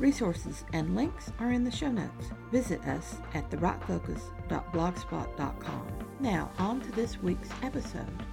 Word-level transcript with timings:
Resources 0.00 0.64
and 0.72 0.96
links 0.96 1.30
are 1.38 1.52
in 1.52 1.62
the 1.62 1.70
show 1.70 1.90
notes. 1.90 2.30
Visit 2.50 2.82
us 2.84 3.18
at 3.32 3.48
thewritefocus.blogspot.com. 3.50 5.86
Now, 6.18 6.50
on 6.58 6.80
to 6.80 6.90
this 6.92 7.22
week's 7.22 7.50
episode. 7.62 8.24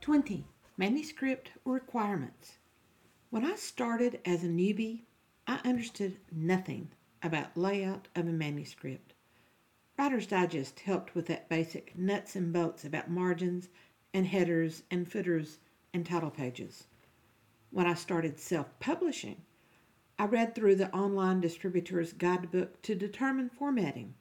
Twenty 0.00 0.44
manuscript 0.76 1.52
requirements. 1.64 2.58
When 3.30 3.44
I 3.44 3.54
started 3.54 4.18
as 4.24 4.42
a 4.42 4.48
newbie, 4.48 5.02
I 5.46 5.60
understood 5.64 6.16
nothing 6.32 6.90
about 7.22 7.56
layout 7.56 8.08
of 8.16 8.26
a 8.26 8.32
manuscript. 8.32 9.12
Writer's 9.96 10.26
Digest 10.26 10.80
helped 10.80 11.14
with 11.14 11.26
that 11.26 11.48
basic 11.48 11.96
nuts 11.96 12.34
and 12.34 12.52
bolts 12.52 12.84
about 12.84 13.08
margins 13.08 13.68
and 14.14 14.28
headers 14.28 14.84
and 14.90 15.10
footers 15.10 15.58
and 15.92 16.06
title 16.06 16.30
pages. 16.30 16.86
When 17.70 17.86
I 17.86 17.94
started 17.94 18.38
self 18.38 18.78
publishing, 18.78 19.42
I 20.18 20.26
read 20.26 20.54
through 20.54 20.76
the 20.76 20.94
online 20.94 21.40
distributor's 21.40 22.12
guidebook 22.12 22.80
to 22.82 22.94
determine 22.94 23.50
formatting. 23.50 24.14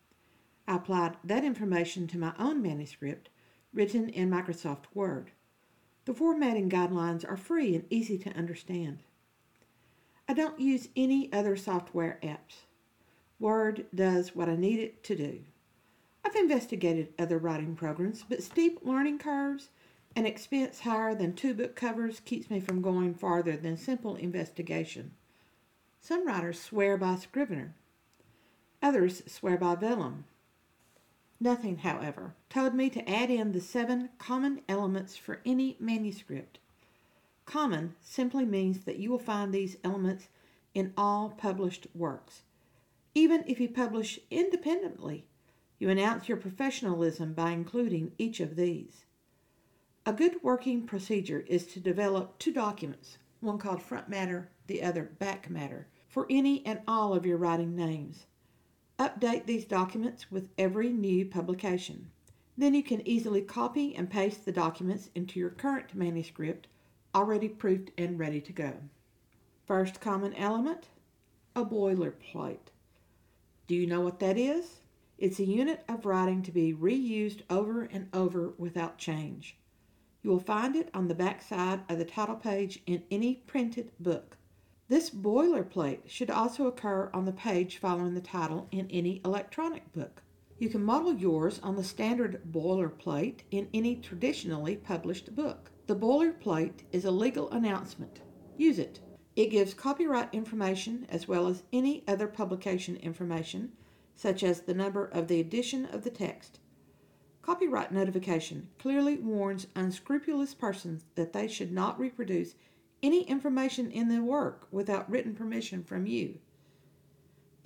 I 0.67 0.77
applied 0.77 1.17
that 1.23 1.43
information 1.45 2.07
to 2.07 2.17
my 2.17 2.33
own 2.39 2.63
manuscript 2.63 3.29
written 3.73 4.09
in 4.09 4.31
Microsoft 4.31 4.85
Word. 4.95 5.31
The 6.05 6.13
formatting 6.13 6.69
guidelines 6.69 7.27
are 7.29 7.37
free 7.37 7.75
and 7.75 7.85
easy 7.89 8.17
to 8.17 8.35
understand. 8.35 9.03
I 10.27 10.33
don't 10.33 10.59
use 10.59 10.89
any 10.95 11.31
other 11.31 11.55
software 11.55 12.17
apps. 12.23 12.65
Word 13.39 13.85
does 13.93 14.35
what 14.35 14.49
I 14.49 14.55
need 14.55 14.79
it 14.79 15.03
to 15.03 15.15
do. 15.15 15.41
I've 16.25 16.35
investigated 16.35 17.13
other 17.19 17.37
writing 17.37 17.75
programs, 17.75 18.23
but 18.27 18.41
steep 18.41 18.79
learning 18.83 19.19
curves 19.19 19.69
an 20.15 20.25
expense 20.25 20.81
higher 20.81 21.15
than 21.15 21.33
two 21.33 21.53
book 21.53 21.75
covers 21.75 22.19
keeps 22.19 22.49
me 22.49 22.59
from 22.59 22.81
going 22.81 23.13
farther 23.13 23.57
than 23.57 23.77
simple 23.77 24.15
investigation. 24.15 25.11
Some 25.99 26.27
writers 26.27 26.61
swear 26.61 26.97
by 26.97 27.15
Scrivener. 27.15 27.73
Others 28.81 29.23
swear 29.25 29.57
by 29.57 29.75
Vellum. 29.75 30.25
Nothing, 31.39 31.77
however, 31.77 32.35
told 32.49 32.75
me 32.75 32.89
to 32.91 33.09
add 33.09 33.31
in 33.31 33.51
the 33.51 33.61
seven 33.61 34.09
common 34.17 34.61
elements 34.69 35.17
for 35.17 35.41
any 35.45 35.77
manuscript. 35.79 36.59
Common 37.45 37.95
simply 38.01 38.45
means 38.45 38.85
that 38.85 38.99
you 38.99 39.09
will 39.09 39.19
find 39.19 39.53
these 39.53 39.77
elements 39.83 40.27
in 40.73 40.93
all 40.97 41.29
published 41.29 41.87
works. 41.93 42.43
Even 43.15 43.43
if 43.47 43.59
you 43.59 43.67
publish 43.67 44.19
independently, 44.31 45.25
you 45.79 45.89
announce 45.89 46.29
your 46.29 46.37
professionalism 46.37 47.33
by 47.33 47.51
including 47.51 48.13
each 48.17 48.39
of 48.39 48.55
these. 48.55 49.05
A 50.05 50.11
good 50.11 50.43
working 50.43 50.85
procedure 50.85 51.45
is 51.47 51.65
to 51.67 51.79
develop 51.79 52.37
two 52.37 52.51
documents, 52.51 53.19
one 53.39 53.57
called 53.57 53.81
front 53.81 54.09
matter, 54.09 54.49
the 54.67 54.83
other 54.83 55.03
back 55.03 55.49
matter, 55.49 55.87
for 56.09 56.27
any 56.29 56.65
and 56.65 56.81
all 56.85 57.13
of 57.13 57.25
your 57.25 57.37
writing 57.37 57.73
names. 57.73 58.25
Update 58.99 59.45
these 59.45 59.63
documents 59.63 60.29
with 60.29 60.49
every 60.57 60.89
new 60.89 61.25
publication. 61.25 62.11
Then 62.57 62.73
you 62.73 62.83
can 62.83 63.07
easily 63.07 63.41
copy 63.41 63.95
and 63.95 64.09
paste 64.09 64.43
the 64.43 64.51
documents 64.51 65.09
into 65.15 65.39
your 65.39 65.49
current 65.49 65.95
manuscript, 65.95 66.67
already 67.15 67.47
proofed 67.47 67.91
and 67.97 68.19
ready 68.19 68.41
to 68.41 68.51
go. 68.51 68.73
First 69.65 70.01
common 70.01 70.33
element 70.33 70.89
a 71.55 71.63
boilerplate. 71.63 72.73
Do 73.67 73.75
you 73.75 73.87
know 73.87 74.01
what 74.01 74.19
that 74.19 74.37
is? 74.37 74.81
It's 75.17 75.39
a 75.39 75.45
unit 75.45 75.85
of 75.87 76.05
writing 76.05 76.41
to 76.43 76.51
be 76.51 76.73
reused 76.73 77.43
over 77.49 77.83
and 77.83 78.09
over 78.11 78.49
without 78.57 78.97
change. 78.97 79.55
You 80.23 80.29
will 80.29 80.39
find 80.39 80.77
it 80.77 80.89
on 80.93 81.09
the 81.09 81.15
back 81.15 81.41
side 81.41 81.81
of 81.89 81.97
the 81.97 82.05
title 82.05 82.37
page 82.37 82.81
in 82.87 83.03
any 83.11 83.43
printed 83.45 83.91
book. 83.99 84.37
This 84.87 85.09
boilerplate 85.09 86.07
should 86.07 86.29
also 86.29 86.65
occur 86.65 87.09
on 87.13 87.25
the 87.25 87.33
page 87.33 87.77
following 87.77 88.13
the 88.13 88.21
title 88.21 88.69
in 88.71 88.89
any 88.89 89.21
electronic 89.25 89.91
book. 89.91 90.23
You 90.59 90.69
can 90.69 90.81
model 90.81 91.13
yours 91.13 91.59
on 91.61 91.75
the 91.75 91.83
standard 91.83 92.41
boilerplate 92.49 93.41
in 93.51 93.67
any 93.73 93.97
traditionally 93.97 94.77
published 94.77 95.35
book. 95.35 95.71
The 95.87 95.95
boilerplate 95.95 96.83
is 96.93 97.03
a 97.03 97.11
legal 97.11 97.49
announcement. 97.51 98.21
Use 98.55 98.79
it. 98.79 99.01
It 99.35 99.51
gives 99.51 99.73
copyright 99.73 100.33
information 100.33 101.05
as 101.09 101.27
well 101.27 101.47
as 101.47 101.63
any 101.73 102.01
other 102.07 102.27
publication 102.27 102.95
information, 102.95 103.73
such 104.15 104.41
as 104.41 104.61
the 104.61 104.73
number 104.73 105.03
of 105.05 105.27
the 105.27 105.41
edition 105.41 105.85
of 105.85 106.03
the 106.03 106.11
text. 106.11 106.59
Copyright 107.43 107.91
notification 107.91 108.69
clearly 108.79 109.17
warns 109.17 109.67
unscrupulous 109.75 110.53
persons 110.53 111.03
that 111.15 111.33
they 111.33 111.45
should 111.45 111.73
not 111.73 111.99
reproduce 111.99 112.55
any 113.03 113.23
information 113.23 113.91
in 113.91 114.07
the 114.07 114.23
work 114.23 114.65
without 114.71 115.09
written 115.09 115.35
permission 115.35 115.83
from 115.83 116.07
you. 116.07 116.39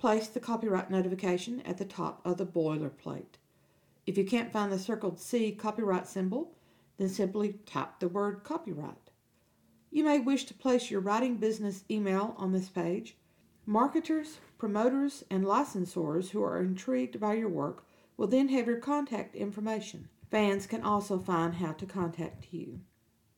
Place 0.00 0.26
the 0.26 0.40
copyright 0.40 0.90
notification 0.90 1.60
at 1.60 1.78
the 1.78 1.84
top 1.84 2.20
of 2.24 2.38
the 2.38 2.46
boilerplate. 2.46 3.38
If 4.04 4.18
you 4.18 4.24
can't 4.24 4.52
find 4.52 4.72
the 4.72 4.80
circled 4.80 5.20
C 5.20 5.52
copyright 5.52 6.08
symbol, 6.08 6.56
then 6.96 7.08
simply 7.08 7.60
type 7.64 8.00
the 8.00 8.08
word 8.08 8.42
copyright. 8.42 9.10
You 9.92 10.02
may 10.02 10.18
wish 10.18 10.44
to 10.46 10.54
place 10.54 10.90
your 10.90 11.00
writing 11.00 11.36
business 11.36 11.84
email 11.88 12.34
on 12.36 12.50
this 12.50 12.68
page. 12.68 13.16
Marketers, 13.64 14.38
promoters, 14.58 15.22
and 15.30 15.44
licensors 15.44 16.30
who 16.30 16.42
are 16.42 16.60
intrigued 16.60 17.20
by 17.20 17.34
your 17.34 17.48
work 17.48 17.84
will 18.18 18.26
then 18.26 18.48
have 18.48 18.66
your 18.66 18.76
contact 18.76 19.34
information. 19.34 20.08
Fans 20.30 20.66
can 20.66 20.82
also 20.82 21.18
find 21.18 21.54
how 21.54 21.72
to 21.72 21.86
contact 21.86 22.48
you. 22.50 22.80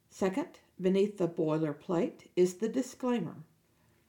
Second, 0.09 0.59
beneath 0.81 1.19
the 1.19 1.29
boilerplate 1.29 2.27
is 2.35 2.55
the 2.55 2.69
disclaimer. 2.69 3.37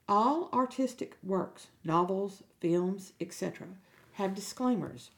All 0.08 0.48
artistic 0.52 1.16
works, 1.22 1.68
novels, 1.84 2.42
films, 2.58 3.12
etc., 3.20 3.68
have 4.14 4.34
disclaimers. 4.34 5.10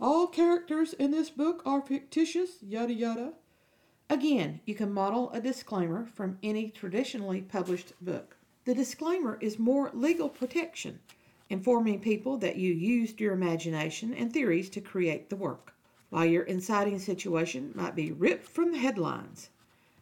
All 0.00 0.26
characters 0.26 0.92
in 0.94 1.12
this 1.12 1.30
book 1.30 1.62
are 1.64 1.80
fictitious, 1.80 2.62
yada 2.62 2.92
yada. 2.92 3.34
Again, 4.10 4.60
you 4.66 4.74
can 4.74 4.92
model 4.92 5.30
a 5.30 5.40
disclaimer 5.40 6.06
from 6.06 6.38
any 6.42 6.70
traditionally 6.70 7.42
published 7.42 7.92
book. 8.00 8.36
The 8.64 8.74
disclaimer 8.74 9.38
is 9.40 9.58
more 9.58 9.90
legal 9.94 10.28
protection 10.28 11.00
informing 11.50 12.00
people 12.00 12.36
that 12.38 12.56
you 12.56 12.72
used 12.72 13.20
your 13.20 13.32
imagination 13.32 14.14
and 14.14 14.32
theories 14.32 14.70
to 14.70 14.80
create 14.80 15.28
the 15.28 15.36
work, 15.36 15.74
while 16.10 16.24
your 16.24 16.44
inciting 16.44 16.98
situation 16.98 17.72
might 17.74 17.94
be 17.94 18.12
ripped 18.12 18.48
from 18.48 18.72
the 18.72 18.78
headlines. 18.78 19.50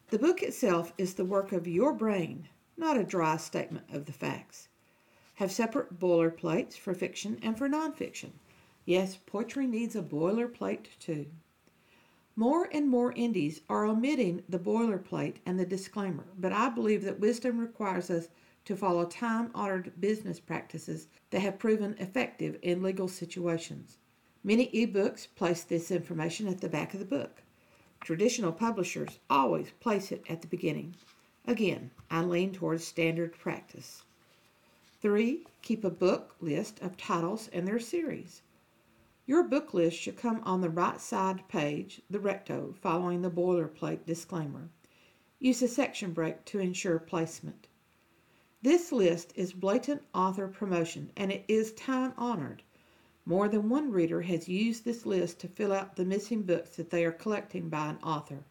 The 0.09 0.19
book 0.19 0.43
itself 0.43 0.93
is 0.99 1.15
the 1.15 1.25
work 1.25 1.53
of 1.53 1.67
your 1.67 1.93
brain, 1.93 2.49
not 2.77 2.99
a 2.99 3.05
dry 3.05 3.37
statement 3.39 3.87
of 3.93 4.05
the 4.05 4.13
facts. 4.13 4.69
Have 5.37 5.51
separate 5.51 5.99
boilerplates 5.99 6.75
for 6.75 6.95
fiction 6.95 7.39
and 7.43 7.57
for 7.57 7.69
nonfiction. 7.69 8.31
Yes, 8.85 9.17
poetry 9.27 9.67
needs 9.67 9.97
a 9.97 10.03
boilerplate 10.03 10.87
too. 10.99 11.27
More 12.37 12.69
and 12.73 12.89
more 12.89 13.13
indies 13.13 13.61
are 13.69 13.85
omitting 13.85 14.43
the 14.49 14.59
boilerplate 14.59 15.37
and 15.45 15.59
the 15.59 15.67
disclaimer, 15.67 16.25
but 16.39 16.53
I 16.53 16.69
believe 16.69 17.05
that 17.05 17.21
wisdom 17.21 17.59
requires 17.59 18.11
us 18.11 18.29
to 18.65 18.77
follow 18.77 19.05
time 19.05 19.51
honored 19.55 19.93
business 20.01 20.41
practices 20.41 21.09
that 21.33 21.41
have 21.41 21.59
proven 21.59 21.97
effective 21.99 22.59
in 22.63 22.83
legal 22.83 23.09
situations. 23.09 23.99
Many 24.45 24.69
ebooks 24.69 25.27
place 25.35 25.65
this 25.65 25.91
information 25.91 26.47
at 26.47 26.61
the 26.61 26.69
back 26.69 26.93
of 26.93 27.01
the 27.01 27.07
book. 27.07 27.43
Traditional 28.05 28.53
publishers 28.53 29.19
always 29.31 29.71
place 29.81 30.13
it 30.13 30.25
at 30.29 30.43
the 30.43 30.47
beginning. 30.47 30.95
Again, 31.47 31.91
I 32.11 32.23
lean 32.23 32.53
towards 32.53 32.85
standard 32.85 33.33
practice. 33.39 34.03
3. 35.01 35.45
Keep 35.63 35.85
a 35.85 35.91
book 35.91 36.37
list 36.41 36.81
of 36.83 36.97
titles 36.97 37.49
and 37.53 37.67
their 37.67 37.81
series. 37.81 38.43
Your 39.25 39.43
book 39.43 39.73
list 39.73 39.97
should 39.97 40.17
come 40.17 40.43
on 40.45 40.61
the 40.61 40.69
right 40.69 41.01
side 41.01 41.49
page, 41.49 42.03
the 42.11 42.21
recto, 42.21 42.75
following 42.83 43.23
the 43.23 43.31
boilerplate 43.31 44.05
disclaimer. 44.05 44.69
Use 45.39 45.63
a 45.63 45.69
section 45.69 46.13
break 46.13 46.45
to 46.45 46.59
ensure 46.59 46.99
placement. 46.99 47.69
This 48.63 48.93
list 48.93 49.33
is 49.35 49.53
blatant 49.53 50.03
author 50.15 50.47
promotion 50.47 51.11
and 51.17 51.33
it 51.33 51.45
is 51.49 51.73
time 51.73 52.15
honored. 52.17 52.63
More 53.27 53.49
than 53.49 53.69
one 53.69 53.91
reader 53.91 54.23
has 54.23 54.49
used 54.49 54.85
this 54.85 55.05
list 55.05 55.41
to 55.41 55.49
fill 55.49 55.73
out 55.73 55.97
the 55.97 56.05
missing 56.05 56.43
books 56.43 56.77
that 56.77 56.91
they 56.91 57.05
are 57.05 57.11
collecting 57.11 57.69
by 57.69 57.89
an 57.89 57.99
author. 58.05 58.45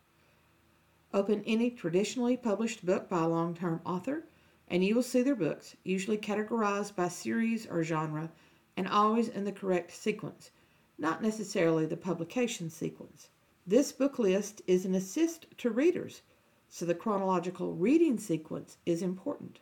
Open 1.13 1.42
any 1.46 1.72
traditionally 1.72 2.36
published 2.36 2.86
book 2.86 3.08
by 3.08 3.24
a 3.24 3.28
long 3.30 3.56
term 3.56 3.80
author 3.86 4.25
and 4.68 4.84
you 4.84 4.96
will 4.96 5.02
see 5.02 5.22
their 5.22 5.34
books, 5.34 5.78
usually 5.86 6.18
categorized 6.18 6.94
by 6.94 7.08
series 7.08 7.66
or 7.66 7.81
genre, 7.81 8.34
and 8.75 8.90
always 8.90 9.30
in 9.30 9.46
the 9.46 9.54
correct 9.54 9.92
sequence, 9.92 10.52
not 10.98 11.22
necessarily 11.22 11.86
the 11.86 11.96
publication 11.96 12.69
sequence. 12.69 13.30
This 13.66 13.94
book 13.94 14.19
list 14.19 14.62
is 14.68 14.84
an 14.84 14.94
assist 14.94 15.46
to 15.60 15.69
readers, 15.69 16.22
so 16.68 16.86
the 16.86 16.96
chronological 16.96 17.75
reading 17.75 18.18
sequence 18.18 18.78
is 18.86 19.02
important. 19.02 19.62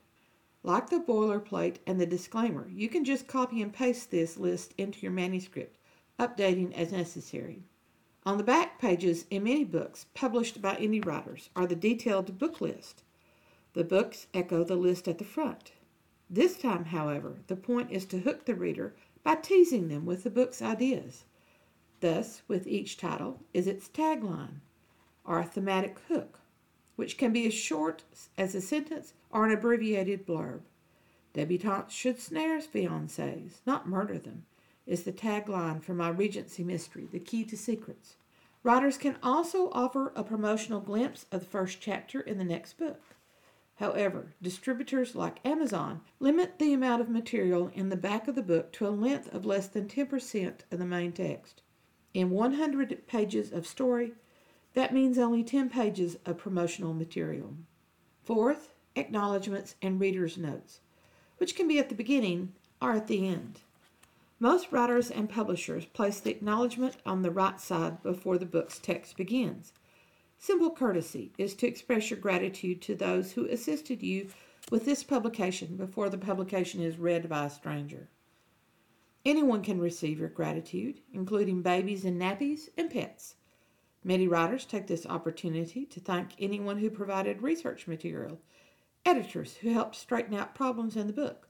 Like 0.64 0.90
the 0.90 1.00
boilerplate 1.00 1.78
and 1.88 2.02
the 2.02 2.06
disclaimer, 2.06 2.70
you 2.70 2.90
can 2.90 3.06
just 3.06 3.28
copy 3.28 3.62
and 3.62 3.72
paste 3.72 4.12
this 4.12 4.38
list 4.38 4.74
into 4.78 5.00
your 5.00 5.12
manuscript, 5.12 5.78
updating 6.20 6.74
as 6.74 6.92
necessary. 6.92 7.64
On 8.26 8.38
the 8.38 8.44
back 8.44 8.78
pages 8.78 9.26
in 9.30 9.44
many 9.44 9.64
books 9.64 10.06
published 10.14 10.62
by 10.62 10.76
indie 10.76 11.06
writers 11.06 11.50
are 11.56 11.66
the 11.66 11.76
detailed 11.76 12.38
book 12.38 12.60
list. 12.60 13.04
The 13.74 13.86
books 13.86 14.28
echo 14.34 14.66
the 14.66 14.76
list 14.76 15.08
at 15.08 15.18
the 15.18 15.24
front. 15.24 15.72
This 16.30 16.58
time, 16.58 16.86
however, 16.86 17.40
the 17.48 17.56
point 17.56 17.90
is 17.92 18.06
to 18.08 18.20
hook 18.20 18.44
the 18.44 18.54
reader 18.54 18.94
by 19.24 19.36
teasing 19.36 19.88
them 19.88 20.06
with 20.06 20.24
the 20.24 20.30
book's 20.30 20.62
ideas. 20.62 21.24
Thus, 22.02 22.42
with 22.48 22.68
each 22.68 22.98
title 22.98 23.40
is 23.54 23.66
its 23.66 23.88
tagline, 23.88 24.60
or 25.24 25.42
thematic 25.44 26.00
hook, 26.10 26.38
which 27.00 27.18
can 27.18 27.31
be 27.31 27.48
as 27.48 27.54
short 27.54 28.04
as 28.38 28.54
a 28.54 28.60
sentence 28.60 29.13
or 29.31 29.46
an 29.46 29.54
abbreviated 29.54 30.28
blurb. 30.28 30.60
Debutantes 31.34 31.92
should 31.92 32.19
snare 32.19 32.60
fiancés, 32.60 33.62
not 33.66 33.88
murder 33.88 34.19
them, 34.19 34.44
is 34.86 35.04
the 35.04 35.13
tagline 35.13 35.81
for 35.81 35.94
my 35.94 36.10
Regency 36.10 36.62
mystery, 36.62 37.07
The 37.10 37.22
Key 37.22 37.46
to 37.46 37.56
Secrets. 37.56 38.18
Writers 38.63 38.98
can 38.98 39.16
also 39.24 39.69
offer 39.72 40.12
a 40.13 40.25
promotional 40.25 40.81
glimpse 40.81 41.25
of 41.31 41.40
the 41.40 41.46
first 41.46 41.80
chapter 41.80 42.19
in 42.19 42.38
the 42.38 42.44
next 42.44 42.78
book. 42.78 43.01
However, 43.75 44.34
distributors 44.42 45.16
like 45.16 45.40
Amazon 45.46 46.01
limit 46.19 46.60
the 46.60 46.74
amount 46.74 47.01
of 47.01 47.07
material 47.07 47.72
in 47.74 47.88
the 47.88 47.96
back 47.96 48.28
of 48.28 48.36
the 48.36 48.42
book 48.42 48.74
to 48.74 48.86
a 48.86 48.90
length 48.90 49.34
of 49.34 49.46
less 49.46 49.69
than 49.69 49.88
10% 49.88 50.54
of 50.69 50.78
the 50.78 50.86
main 50.86 51.13
text. 51.13 51.62
In 52.13 52.30
100 52.30 53.07
pages 53.07 53.54
of 53.54 53.66
story, 53.66 54.16
that 54.74 54.94
means 54.94 55.18
only 55.18 55.44
10 55.44 55.69
pages 55.69 56.18
of 56.25 56.38
promotional 56.38 56.94
material. 56.94 57.56
Fourth, 58.24 58.74
acknowledgments 58.95 59.75
and 59.81 60.00
reader's 60.00 60.38
notes, 60.38 60.81
which 61.38 61.56
can 61.56 61.68
be 61.68 61.80
at 61.80 61.89
the 61.89 61.95
beginning 61.95 62.54
or 62.81 62.92
at 62.92 63.07
the 63.07 63.27
end. 63.27 63.62
Most 64.39 64.71
writers 64.71 65.12
and 65.12 65.30
publishers 65.30 65.86
place 65.86 66.19
the 66.19 66.31
acknowledgement 66.31 66.98
on 67.06 67.24
the 67.24 67.31
right 67.31 67.60
side 67.60 68.01
before 68.04 68.38
the 68.38 68.45
book's 68.45 68.80
text 68.80 69.18
begins. 69.18 69.74
Simple 70.38 70.72
courtesy 70.72 71.33
is 71.38 71.54
to 71.56 71.68
express 71.68 72.10
your 72.10 72.19
gratitude 72.19 72.81
to 72.83 72.95
those 72.95 73.33
who 73.33 73.45
assisted 73.48 74.01
you 74.01 74.30
with 74.72 74.86
this 74.86 75.04
publication 75.04 75.75
before 75.75 76.10
the 76.10 76.18
publication 76.18 76.81
is 76.81 76.98
read 76.98 77.27
by 77.27 77.45
a 77.45 77.50
stranger. 77.50 78.07
Anyone 79.25 79.62
can 79.62 79.81
receive 79.81 80.19
your 80.19 80.30
gratitude, 80.30 81.01
including 81.12 81.62
babies 81.62 82.06
and 82.06 82.22
nappies 82.22 82.69
and 82.77 82.89
pets. 82.89 83.36
Many 84.04 84.28
writers 84.28 84.66
take 84.66 84.88
this 84.88 85.06
opportunity 85.06 85.86
to 85.86 86.00
thank 86.00 86.30
anyone 86.40 86.78
who 86.78 86.90
provided 86.90 87.42
research 87.42 87.88
material, 87.88 88.40
editors 89.06 89.56
who 89.57 89.74
helped 89.74 89.96
straighten 89.96 90.34
out 90.34 90.56
problems 90.56 90.96
in 90.96 91.07
the 91.07 91.13
book, 91.13 91.50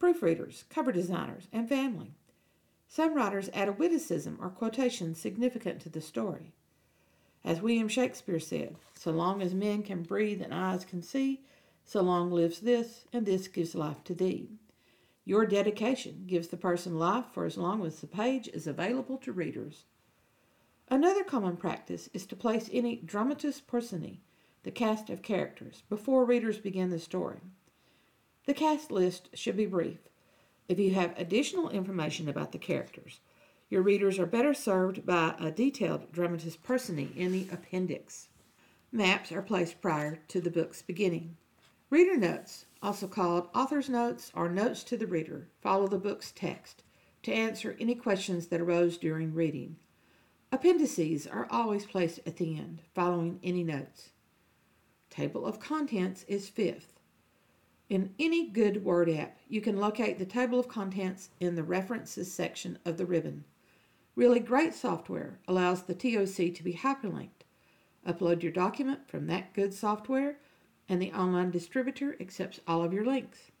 proofreaders, 0.00 0.64
cover 0.68 0.90
designers, 0.90 1.48
and 1.52 1.68
family. 1.68 2.14
Some 2.88 3.14
writers 3.14 3.50
add 3.52 3.68
a 3.68 3.72
witticism 3.72 4.38
or 4.40 4.50
quotation 4.50 5.14
significant 5.14 5.80
to 5.82 5.88
the 5.88 6.00
story. 6.00 6.52
As 7.44 7.60
William 7.60 7.88
Shakespeare 7.88 8.40
said, 8.40 8.76
so 8.94 9.10
long 9.10 9.42
as 9.42 9.54
men 9.54 9.82
can 9.82 10.02
breathe 10.02 10.40
and 10.40 10.54
eyes 10.54 10.84
can 10.84 11.02
see, 11.02 11.42
so 11.84 12.00
long 12.00 12.30
lives 12.30 12.60
this, 12.60 13.04
and 13.12 13.26
this 13.26 13.48
gives 13.48 13.74
life 13.74 14.04
to 14.04 14.14
thee. 14.14 14.50
Your 15.24 15.46
dedication 15.46 16.24
gives 16.26 16.48
the 16.48 16.56
person 16.56 16.98
life 16.98 17.26
for 17.32 17.44
as 17.44 17.56
long 17.56 17.84
as 17.84 18.00
the 18.00 18.06
page 18.06 18.48
is 18.48 18.66
available 18.66 19.18
to 19.18 19.32
readers. 19.32 19.84
Another 20.92 21.24
common 21.24 21.56
practice 21.56 22.10
is 22.12 22.26
to 22.26 22.36
place 22.36 22.68
any 22.70 22.96
dramatis 22.96 23.62
personae, 23.62 24.20
the 24.62 24.70
cast 24.70 25.08
of 25.08 25.22
characters, 25.22 25.84
before 25.88 26.26
readers 26.26 26.58
begin 26.58 26.90
the 26.90 26.98
story. 26.98 27.40
The 28.44 28.52
cast 28.52 28.90
list 28.90 29.30
should 29.32 29.56
be 29.56 29.64
brief. 29.64 30.00
If 30.68 30.78
you 30.78 30.92
have 30.92 31.18
additional 31.18 31.70
information 31.70 32.28
about 32.28 32.52
the 32.52 32.58
characters, 32.58 33.20
your 33.70 33.80
readers 33.80 34.18
are 34.18 34.26
better 34.26 34.52
served 34.52 35.06
by 35.06 35.34
a 35.40 35.50
detailed 35.50 36.12
dramatis 36.12 36.56
personae 36.56 37.08
in 37.16 37.32
the 37.32 37.48
appendix. 37.50 38.28
Maps 38.92 39.32
are 39.32 39.40
placed 39.40 39.80
prior 39.80 40.18
to 40.28 40.42
the 40.42 40.50
book's 40.50 40.82
beginning. 40.82 41.38
Reader 41.88 42.18
notes, 42.18 42.66
also 42.82 43.08
called 43.08 43.48
author's 43.54 43.88
notes 43.88 44.30
or 44.34 44.50
notes 44.50 44.84
to 44.84 44.98
the 44.98 45.06
reader, 45.06 45.48
follow 45.62 45.86
the 45.88 45.96
book's 45.96 46.32
text 46.32 46.82
to 47.22 47.32
answer 47.32 47.78
any 47.80 47.94
questions 47.94 48.48
that 48.48 48.60
arose 48.60 48.98
during 48.98 49.32
reading. 49.32 49.76
Appendices 50.52 51.26
are 51.26 51.48
always 51.50 51.86
placed 51.86 52.20
at 52.26 52.36
the 52.36 52.58
end, 52.58 52.82
following 52.94 53.40
any 53.42 53.64
notes. 53.64 54.10
Table 55.08 55.46
of 55.46 55.58
contents 55.58 56.24
is 56.28 56.50
fifth. 56.50 57.00
In 57.88 58.12
any 58.18 58.50
good 58.50 58.84
Word 58.84 59.08
app, 59.08 59.38
you 59.48 59.62
can 59.62 59.78
locate 59.78 60.18
the 60.18 60.26
table 60.26 60.60
of 60.60 60.68
contents 60.68 61.30
in 61.40 61.54
the 61.54 61.62
References 61.62 62.30
section 62.30 62.78
of 62.84 62.98
the 62.98 63.06
ribbon. 63.06 63.44
Really 64.14 64.40
great 64.40 64.74
software 64.74 65.40
allows 65.48 65.84
the 65.84 65.94
TOC 65.94 66.54
to 66.54 66.62
be 66.62 66.74
hyperlinked. 66.74 67.46
Upload 68.06 68.42
your 68.42 68.52
document 68.52 69.08
from 69.08 69.28
that 69.28 69.54
good 69.54 69.72
software, 69.72 70.36
and 70.86 71.00
the 71.00 71.12
online 71.12 71.50
distributor 71.50 72.14
accepts 72.20 72.60
all 72.66 72.84
of 72.84 72.92
your 72.92 73.06
links. 73.06 73.52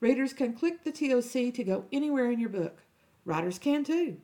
Readers 0.00 0.32
can 0.32 0.52
click 0.52 0.82
the 0.82 0.90
TOC 0.90 1.54
to 1.54 1.62
go 1.62 1.84
anywhere 1.92 2.28
in 2.28 2.40
your 2.40 2.48
book. 2.48 2.82
Writers 3.24 3.60
can 3.60 3.84
too. 3.84 4.20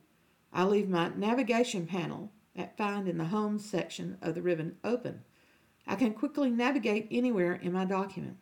I 0.55 0.63
leave 0.63 0.87
my 0.87 1.09
navigation 1.09 1.85
panel 1.85 2.31
at 2.55 2.77
Find 2.77 3.09
in 3.09 3.17
the 3.17 3.25
Home 3.25 3.59
section 3.59 4.17
of 4.21 4.35
the 4.35 4.41
ribbon 4.41 4.77
open. 4.85 5.25
I 5.85 5.95
can 5.95 6.13
quickly 6.13 6.49
navigate 6.49 7.09
anywhere 7.11 7.55
in 7.55 7.73
my 7.73 7.83
document. 7.83 8.37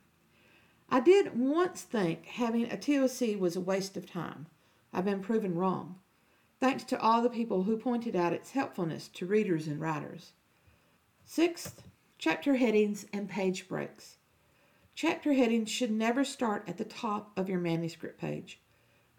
I 0.90 1.00
did 1.00 1.36
once 1.36 1.82
think 1.82 2.28
having 2.28 2.66
a 2.66 2.78
TOC 2.78 3.40
was 3.42 3.56
a 3.56 3.62
waste 3.62 3.98
of 3.98 4.06
time. 4.06 4.46
I've 4.94 5.06
been 5.06 5.22
proven 5.22 5.56
wrong 5.56 5.96
thanks 6.60 6.84
to 6.84 7.02
all 7.02 7.24
the 7.24 7.32
people 7.32 7.64
who 7.64 7.76
pointed 7.76 8.16
out 8.16 8.32
its 8.32 8.52
helpfulness 8.52 9.08
to 9.10 9.26
readers 9.26 9.68
and 9.68 9.82
writers. 9.82 10.34
Sixth, 11.26 11.84
chapter 12.20 12.56
headings 12.56 13.08
and 13.12 13.28
page 13.28 13.68
breaks. 13.68 14.18
Chapter 14.94 15.34
headings 15.34 15.72
should 15.72 15.92
never 15.92 16.24
start 16.24 16.64
at 16.68 16.78
the 16.78 16.86
top 16.86 17.32
of 17.36 17.50
your 17.50 17.60
manuscript 17.60 18.18
page. 18.20 18.62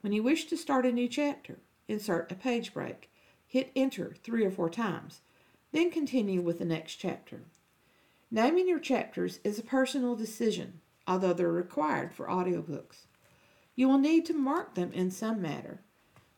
When 0.01 0.13
you 0.13 0.23
wish 0.23 0.45
to 0.47 0.57
start 0.57 0.87
a 0.87 0.93
new 0.93 1.09
chapter, 1.09 1.59
insert 1.89 2.31
a 2.33 2.35
page 2.35 2.73
break. 2.73 3.11
Hit 3.47 3.71
enter 3.77 4.17
three 4.23 4.45
or 4.45 4.51
four 4.51 4.69
times, 4.69 5.21
then 5.73 5.91
continue 5.91 6.41
with 6.41 6.59
the 6.59 6.65
next 6.65 6.97
chapter. 6.97 7.43
Naming 8.31 8.69
your 8.69 8.81
chapters 8.81 9.39
is 9.45 9.59
a 9.59 9.63
personal 9.63 10.17
decision, 10.17 10.81
although 11.07 11.33
they're 11.33 11.53
required 11.53 12.13
for 12.13 12.27
audiobooks. 12.27 13.07
You 13.77 13.89
will 13.89 13.99
need 13.99 14.25
to 14.27 14.35
mark 14.35 14.75
them 14.75 14.93
in 14.93 15.11
some 15.11 15.43
manner, 15.43 15.81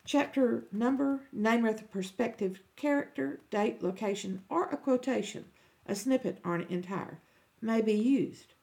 chapter 0.04 0.64
number, 0.72 1.20
name 1.32 1.66
of 1.66 1.78
the 1.78 1.84
perspective 1.84 2.60
character, 2.76 3.40
date, 3.50 3.82
location, 3.82 4.42
or 4.48 4.68
a 4.68 4.76
quotation, 4.76 5.46
a 5.86 5.94
snippet, 5.94 6.38
or 6.44 6.54
an 6.54 6.66
entire, 6.68 7.20
may 7.60 7.80
be 7.80 7.94
used. 7.94 8.54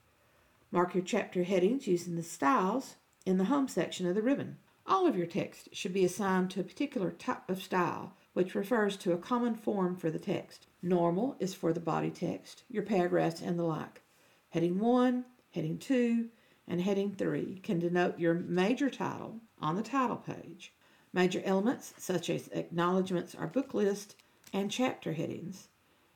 Mark 0.72 0.96
your 0.96 1.04
chapter 1.04 1.44
headings 1.44 1.86
using 1.86 2.16
the 2.16 2.24
styles 2.24 2.96
in 3.26 3.38
the 3.38 3.46
home 3.46 3.68
section 3.68 4.08
of 4.08 4.16
the 4.16 4.22
ribbon. 4.22 4.58
All 4.86 5.08
of 5.08 5.16
your 5.16 5.28
text 5.28 5.70
should 5.72 5.94
be 5.94 6.04
assigned 6.04 6.52
to 6.52 6.60
a 6.60 6.64
particular 6.64 7.12
type 7.12 7.50
of 7.50 7.64
style, 7.64 8.14
which 8.34 8.54
refers 8.54 8.98
to 8.98 9.14
a 9.14 9.18
common 9.18 9.56
form 9.56 9.96
for 9.96 10.12
the 10.12 10.20
text. 10.20 10.68
Normal 10.82 11.38
is 11.40 11.54
for 11.54 11.72
the 11.72 11.80
body 11.80 12.10
text, 12.10 12.64
your 12.70 12.84
paragraphs, 12.84 13.42
and 13.42 13.58
the 13.58 13.64
like. 13.64 14.02
Heading 14.50 14.80
1, 14.80 15.26
Heading 15.52 15.78
2, 15.78 16.30
and 16.68 16.82
Heading 16.82 17.14
3 17.14 17.60
can 17.64 17.80
denote 17.80 18.20
your 18.20 18.34
major 18.34 18.90
title 18.90 19.40
on 19.62 19.78
the 19.78 19.84
title 19.84 20.18
page. 20.18 20.74
Major 21.14 21.42
elements 21.46 21.94
such 21.98 22.30
as 22.30 22.50
acknowledgments 22.50 23.34
are 23.36 23.48
book 23.48 23.74
list 23.74 24.16
and 24.52 24.70
chapter 24.70 25.14
headings, 25.14 25.70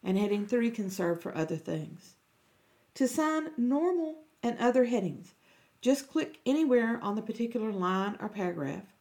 and 0.03 0.17
heading 0.17 0.45
3 0.45 0.71
can 0.71 0.89
serve 0.89 1.21
for 1.21 1.35
other 1.35 1.55
things. 1.55 2.15
To 2.95 3.07
sign 3.07 3.51
normal 3.57 4.23
and 4.43 4.57
other 4.59 4.85
headings, 4.85 5.33
just 5.81 6.09
click 6.09 6.39
anywhere 6.45 6.99
on 7.01 7.15
the 7.15 7.21
particular 7.21 7.71
line 7.71 8.17
or 8.19 8.29
paragraph, 8.29 8.93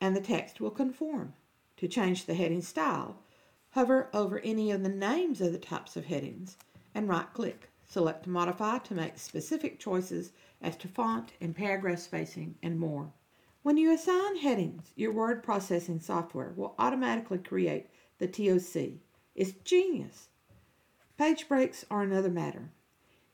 and 0.00 0.14
the 0.14 0.20
text 0.20 0.60
will 0.60 0.70
conform. 0.70 1.34
To 1.78 1.88
change 1.88 2.24
the 2.26 2.34
heading 2.34 2.62
style, 2.62 3.22
hover 3.70 4.08
over 4.12 4.40
any 4.40 4.70
of 4.70 4.82
the 4.82 4.88
names 4.88 5.40
of 5.40 5.52
the 5.52 5.58
types 5.58 5.96
of 5.96 6.06
headings 6.06 6.56
and 6.94 7.08
right 7.08 7.32
click. 7.32 7.70
Select 7.86 8.26
Modify 8.26 8.78
to 8.78 8.94
make 8.94 9.18
specific 9.18 9.78
choices 9.78 10.32
as 10.60 10.76
to 10.76 10.88
font 10.88 11.32
and 11.40 11.54
paragraph 11.54 12.00
spacing 12.00 12.56
and 12.62 12.78
more. 12.78 13.12
When 13.62 13.76
you 13.76 13.92
assign 13.92 14.36
headings, 14.36 14.92
your 14.94 15.12
word 15.12 15.42
processing 15.42 16.00
software 16.00 16.52
will 16.56 16.74
automatically 16.78 17.38
create 17.38 17.88
the 18.18 18.26
TOC. 18.26 19.00
It's 19.34 19.52
genius. 19.64 20.28
Page 21.16 21.48
breaks 21.48 21.84
are 21.90 22.02
another 22.02 22.30
matter. 22.30 22.70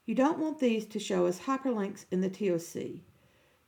You 0.07 0.15
don't 0.15 0.39
want 0.39 0.59
these 0.59 0.85
to 0.87 0.99
show 0.99 1.25
as 1.25 1.41
hyperlinks 1.41 2.05
in 2.11 2.21
the 2.21 2.29
TOC. 2.29 3.01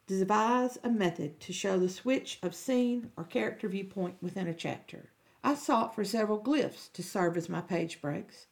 Devise 0.07 0.79
a 0.85 0.91
method 0.91 1.41
to 1.41 1.53
show 1.53 1.79
the 1.79 1.89
switch 1.89 2.39
of 2.43 2.55
scene 2.55 3.11
or 3.17 3.25
character 3.25 3.69
viewpoint 3.69 4.17
within 4.21 4.47
a 4.47 4.53
chapter. 4.53 5.09
I 5.43 5.55
sought 5.55 5.95
for 5.95 6.05
several 6.05 6.39
glyphs 6.39 6.93
to 6.93 7.03
serve 7.03 7.39
as 7.39 7.49
my 7.49 7.63
page 7.63 8.03
breaks. 8.03 8.49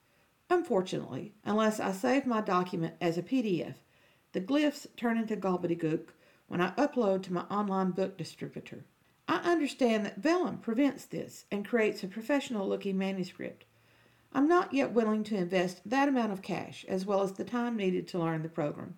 Unfortunately, 0.48 1.34
unless 1.44 1.78
I 1.78 1.92
save 1.92 2.24
my 2.24 2.40
document 2.40 2.94
as 3.02 3.18
a 3.18 3.22
PDF, 3.22 3.74
the 4.32 4.40
glyphs 4.40 4.86
turn 4.96 5.18
into 5.18 5.36
gobbledygook 5.36 6.08
when 6.48 6.62
I 6.62 6.70
upload 6.72 7.22
to 7.24 7.34
my 7.34 7.42
online 7.50 7.90
book 7.90 8.16
distributor. 8.16 8.86
I 9.28 9.36
understand 9.36 10.06
that 10.06 10.22
Vellum 10.22 10.58
prevents 10.62 11.04
this 11.04 11.44
and 11.50 11.68
creates 11.68 12.02
a 12.02 12.08
professional 12.08 12.66
looking 12.66 12.96
manuscript. 12.96 13.66
I'm 14.36 14.48
not 14.48 14.74
yet 14.74 14.90
willing 14.90 15.22
to 15.24 15.36
invest 15.36 15.80
that 15.88 16.08
amount 16.08 16.32
of 16.32 16.42
cash 16.42 16.84
as 16.88 17.06
well 17.06 17.22
as 17.22 17.32
the 17.32 17.44
time 17.44 17.76
needed 17.76 18.08
to 18.08 18.18
learn 18.18 18.42
the 18.42 18.48
program. 18.48 18.96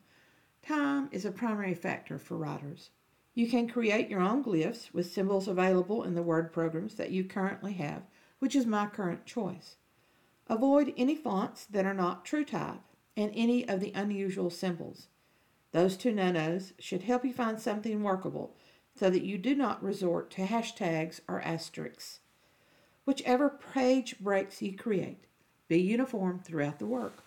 Time 0.62 1.10
is 1.12 1.26
a 1.26 1.30
primary 1.30 1.74
factor 1.74 2.18
for 2.18 2.38
writers. 2.38 2.88
You 3.34 3.46
can 3.46 3.68
create 3.68 4.08
your 4.08 4.22
own 4.22 4.42
glyphs 4.42 4.94
with 4.94 5.12
symbols 5.12 5.46
available 5.46 6.04
in 6.04 6.14
the 6.14 6.22
Word 6.22 6.54
programs 6.54 6.94
that 6.94 7.10
you 7.10 7.22
currently 7.22 7.74
have, 7.74 8.04
which 8.38 8.56
is 8.56 8.64
my 8.64 8.86
current 8.86 9.26
choice. 9.26 9.76
Avoid 10.48 10.94
any 10.96 11.14
fonts 11.14 11.66
that 11.66 11.84
are 11.84 11.92
not 11.92 12.24
TrueType 12.24 12.78
and 13.14 13.30
any 13.34 13.68
of 13.68 13.80
the 13.80 13.92
unusual 13.94 14.48
symbols. 14.48 15.08
Those 15.72 15.98
two 15.98 16.12
no-nos 16.12 16.72
should 16.78 17.02
help 17.02 17.26
you 17.26 17.34
find 17.34 17.60
something 17.60 18.02
workable 18.02 18.56
so 18.94 19.10
that 19.10 19.24
you 19.24 19.36
do 19.36 19.54
not 19.54 19.82
resort 19.82 20.30
to 20.30 20.46
hashtags 20.46 21.20
or 21.28 21.42
asterisks. 21.42 22.20
Whichever 23.04 23.50
page 23.50 24.18
breaks 24.18 24.62
you 24.62 24.76
create, 24.76 25.25
be 25.68 25.80
uniform 25.80 26.38
throughout 26.38 26.78
the 26.78 26.86
work. 26.86 27.24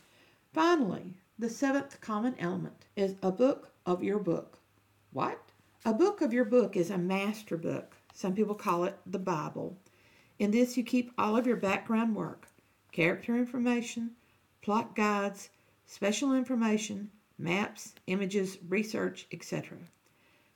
Finally, 0.54 1.14
the 1.38 1.50
seventh 1.50 2.02
common 2.02 2.36
element 2.40 2.86
is 2.96 3.16
a 3.22 3.32
book 3.32 3.72
of 3.86 4.04
your 4.04 4.20
book. 4.20 4.60
What? 5.12 5.52
A 5.86 5.94
book 5.94 6.22
of 6.22 6.34
your 6.34 6.46
book 6.46 6.76
is 6.76 6.90
a 6.90 6.98
master 6.98 7.58
book. 7.58 7.96
Some 8.14 8.34
people 8.34 8.56
call 8.56 8.84
it 8.84 8.98
the 9.06 9.20
Bible. 9.20 9.78
In 10.38 10.52
this, 10.52 10.78
you 10.78 10.84
keep 10.84 11.12
all 11.18 11.38
of 11.38 11.48
your 11.48 11.56
background 11.56 12.16
work, 12.16 12.48
character 12.92 13.36
information, 13.36 14.12
plot 14.62 14.96
guides, 14.96 15.50
special 15.86 16.34
information, 16.34 17.12
maps, 17.38 17.94
images, 18.08 18.58
research, 18.68 19.28
etc. 19.32 19.78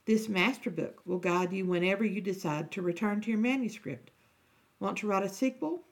This 0.06 0.28
master 0.28 0.70
book 0.70 1.02
will 1.06 1.20
guide 1.20 1.54
you 1.54 1.66
whenever 1.66 2.04
you 2.04 2.20
decide 2.20 2.72
to 2.72 2.82
return 2.82 3.22
to 3.22 3.32
your 3.32 3.40
manuscript. 3.40 4.12
Want 4.80 4.98
to 4.98 5.08
write 5.08 5.24
a 5.24 5.30
sequel? 5.30 5.84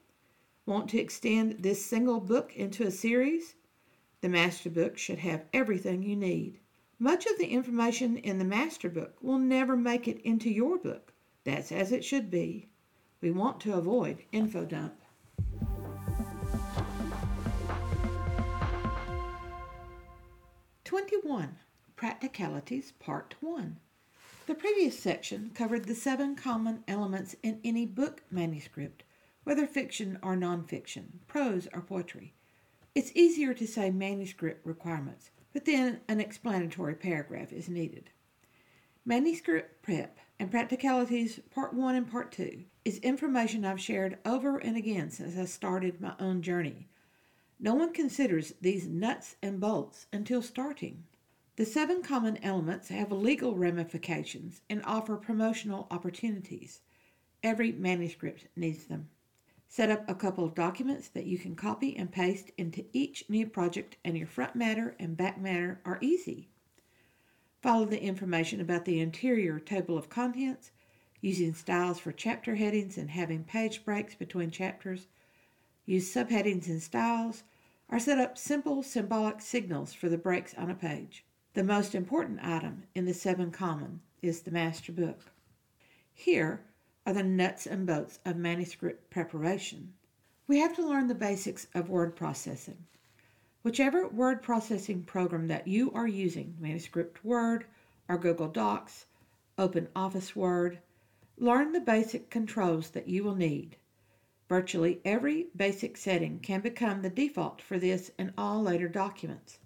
Want 0.72 0.90
to 0.92 1.00
extend 1.00 1.64
this 1.64 1.86
single 1.86 2.22
book 2.22 2.56
into 2.56 2.88
a 2.88 2.92
series? 2.92 3.56
The 4.22 4.30
master 4.30 4.70
book 4.70 4.98
should 4.98 5.20
have 5.20 5.44
everything 5.52 6.02
you 6.02 6.16
need. 6.16 6.62
Much 6.98 7.26
of 7.26 7.38
the 7.38 7.48
information 7.48 8.16
in 8.16 8.40
the 8.40 8.46
master 8.46 8.88
book 8.88 9.18
will 9.22 9.38
never 9.38 9.76
make 9.76 10.08
it 10.08 10.22
into 10.22 10.50
your 10.50 10.78
book. 10.78 11.12
That's 11.44 11.74
as 11.74 11.92
it 11.92 12.06
should 12.06 12.32
be. 12.32 12.70
We 13.20 13.32
want 13.32 13.60
to 13.60 13.74
avoid 13.74 14.24
info 14.32 14.64
dump. 14.64 14.94
Twenty-one 20.86 21.58
Practicalities 21.98 22.94
Part 22.98 23.36
One. 23.42 23.76
The 24.48 24.56
previous 24.56 24.98
section 24.98 25.52
covered 25.54 25.84
the 25.84 25.96
seven 25.96 26.38
common 26.38 26.86
elements 26.88 27.36
in 27.44 27.60
any 27.66 27.86
book 27.86 28.24
manuscript, 28.32 29.04
whether 29.44 29.66
fiction 29.66 30.18
or 30.22 30.36
nonfiction, 30.36 31.20
prose 31.28 31.68
or 31.74 31.82
poetry. 31.82 32.34
It's 32.94 33.12
easier 33.16 33.54
to 33.54 33.68
say 33.68 33.90
manuscript 33.90 34.66
requirements 34.66 35.32
but 35.54 35.66
then 35.66 36.00
an 36.08 36.20
explanatory 36.20 36.96
paragraph 36.96 37.52
is 37.52 37.68
needed. 37.68 38.10
Manuscript 39.04 39.82
Prep 39.82 40.18
and 40.40 40.52
Practicalities 40.52 41.40
Part 41.54 41.74
1 41.74 41.96
and 41.96 42.10
Part 42.10 42.32
2 42.32 42.64
is 42.86 43.00
information 43.00 43.66
I've 43.66 43.82
shared 43.82 44.18
over 44.26 44.58
and 44.58 44.78
again 44.78 45.10
since 45.10 45.38
I 45.38 45.46
started 45.46 46.00
my 46.00 46.14
own 46.20 46.42
journey. 46.42 46.88
No 47.60 47.74
one 47.74 47.94
considers 47.94 48.54
these 48.62 48.88
nuts 48.88 49.36
and 49.42 49.60
bolts 49.60 50.08
until 50.14 50.42
starting. 50.42 51.04
The 51.58 51.66
seven 51.66 52.02
common 52.02 52.38
elements 52.44 52.88
have 52.88 53.12
legal 53.12 53.56
ramifications 53.56 54.62
and 54.70 54.82
offer 54.86 55.18
promotional 55.18 55.88
opportunities. 55.92 56.82
Every 57.44 57.72
manuscript 57.72 58.48
needs 58.56 58.86
them. 58.86 59.10
Set 59.72 59.90
up 59.90 60.04
a 60.10 60.14
couple 60.14 60.44
of 60.44 60.54
documents 60.54 61.08
that 61.08 61.26
you 61.26 61.38
can 61.38 61.56
copy 61.56 61.96
and 61.96 62.12
paste 62.12 62.52
into 62.58 62.84
each 62.92 63.24
new 63.30 63.48
project, 63.48 63.96
and 64.04 64.18
your 64.18 64.28
front 64.28 64.54
matter 64.54 64.98
and 65.00 65.16
back 65.16 65.40
matter 65.40 65.80
are 65.86 65.98
easy. 66.02 66.50
Follow 67.62 67.86
the 67.86 68.04
information 68.04 68.60
about 68.60 68.84
the 68.84 69.00
interior 69.00 69.60
table 69.60 69.98
of 69.98 70.10
contents, 70.10 70.72
using 71.22 71.54
styles 71.54 72.00
for 72.00 72.12
chapter 72.12 72.56
headings 72.56 72.98
and 72.98 73.12
having 73.12 73.46
page 73.46 73.86
breaks 73.86 74.14
between 74.14 74.52
chapters. 74.52 75.08
Use 75.86 76.14
subheadings 76.14 76.68
and 76.68 76.84
styles, 76.84 77.44
or 77.88 77.98
set 77.98 78.20
up 78.20 78.38
simple 78.38 78.84
symbolic 78.84 79.40
signals 79.40 79.94
for 79.94 80.10
the 80.10 80.18
breaks 80.18 80.54
on 80.56 80.70
a 80.70 80.76
page. 80.76 81.24
The 81.54 81.64
most 81.64 81.96
important 81.96 82.44
item 82.44 82.84
in 82.94 83.06
the 83.06 83.14
seven 83.14 83.52
common 83.52 84.02
is 84.22 84.42
the 84.42 84.52
master 84.52 84.92
book. 84.92 85.32
Here, 86.14 86.66
are 87.06 87.14
the 87.14 87.24
nuts 87.24 87.66
and 87.66 87.88
bolts 87.88 88.20
of 88.26 88.36
manuscript 88.36 89.10
preparation. 89.10 89.94
We 90.48 90.60
have 90.60 90.76
to 90.76 90.88
learn 90.88 91.08
the 91.08 91.16
basics 91.16 91.68
of 91.74 91.90
word 91.90 92.16
processing. 92.16 92.86
Whichever 93.64 94.08
word 94.08 94.42
processing 94.42 95.04
program 95.04 95.48
that 95.48 95.68
you 95.68 95.92
are 95.94 96.08
using, 96.08 96.56
Manuscript 96.60 97.24
Word 97.24 97.66
or 98.10 98.18
Google 98.18 98.48
Docs, 98.48 99.06
Open 99.58 99.88
Office 99.96 100.36
Word, 100.36 100.80
learn 101.38 101.72
the 101.72 101.80
basic 101.80 102.30
controls 102.30 102.90
that 102.90 103.08
you 103.08 103.24
will 103.24 103.36
need. 103.36 103.78
Virtually 104.50 105.00
every 105.06 105.48
basic 105.56 105.96
setting 105.96 106.40
can 106.40 106.62
become 106.62 107.02
the 107.02 107.10
default 107.10 107.62
for 107.62 107.80
this 107.80 108.12
in 108.20 108.34
all 108.38 108.62
later 108.62 108.88
documents. 108.88 109.60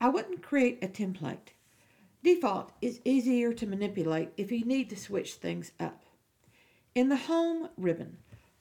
I 0.00 0.08
wouldn't 0.08 0.42
create 0.42 0.82
a 0.82 0.88
template. 0.88 1.54
Default 2.22 2.72
is 2.80 3.00
easier 3.04 3.52
to 3.52 3.66
manipulate 3.66 4.30
if 4.36 4.50
you 4.50 4.64
need 4.64 4.90
to 4.90 4.96
switch 4.96 5.34
things 5.34 5.72
up. 5.78 6.04
In 6.98 7.10
the 7.10 7.28
Home 7.30 7.68
ribbon, 7.76 8.18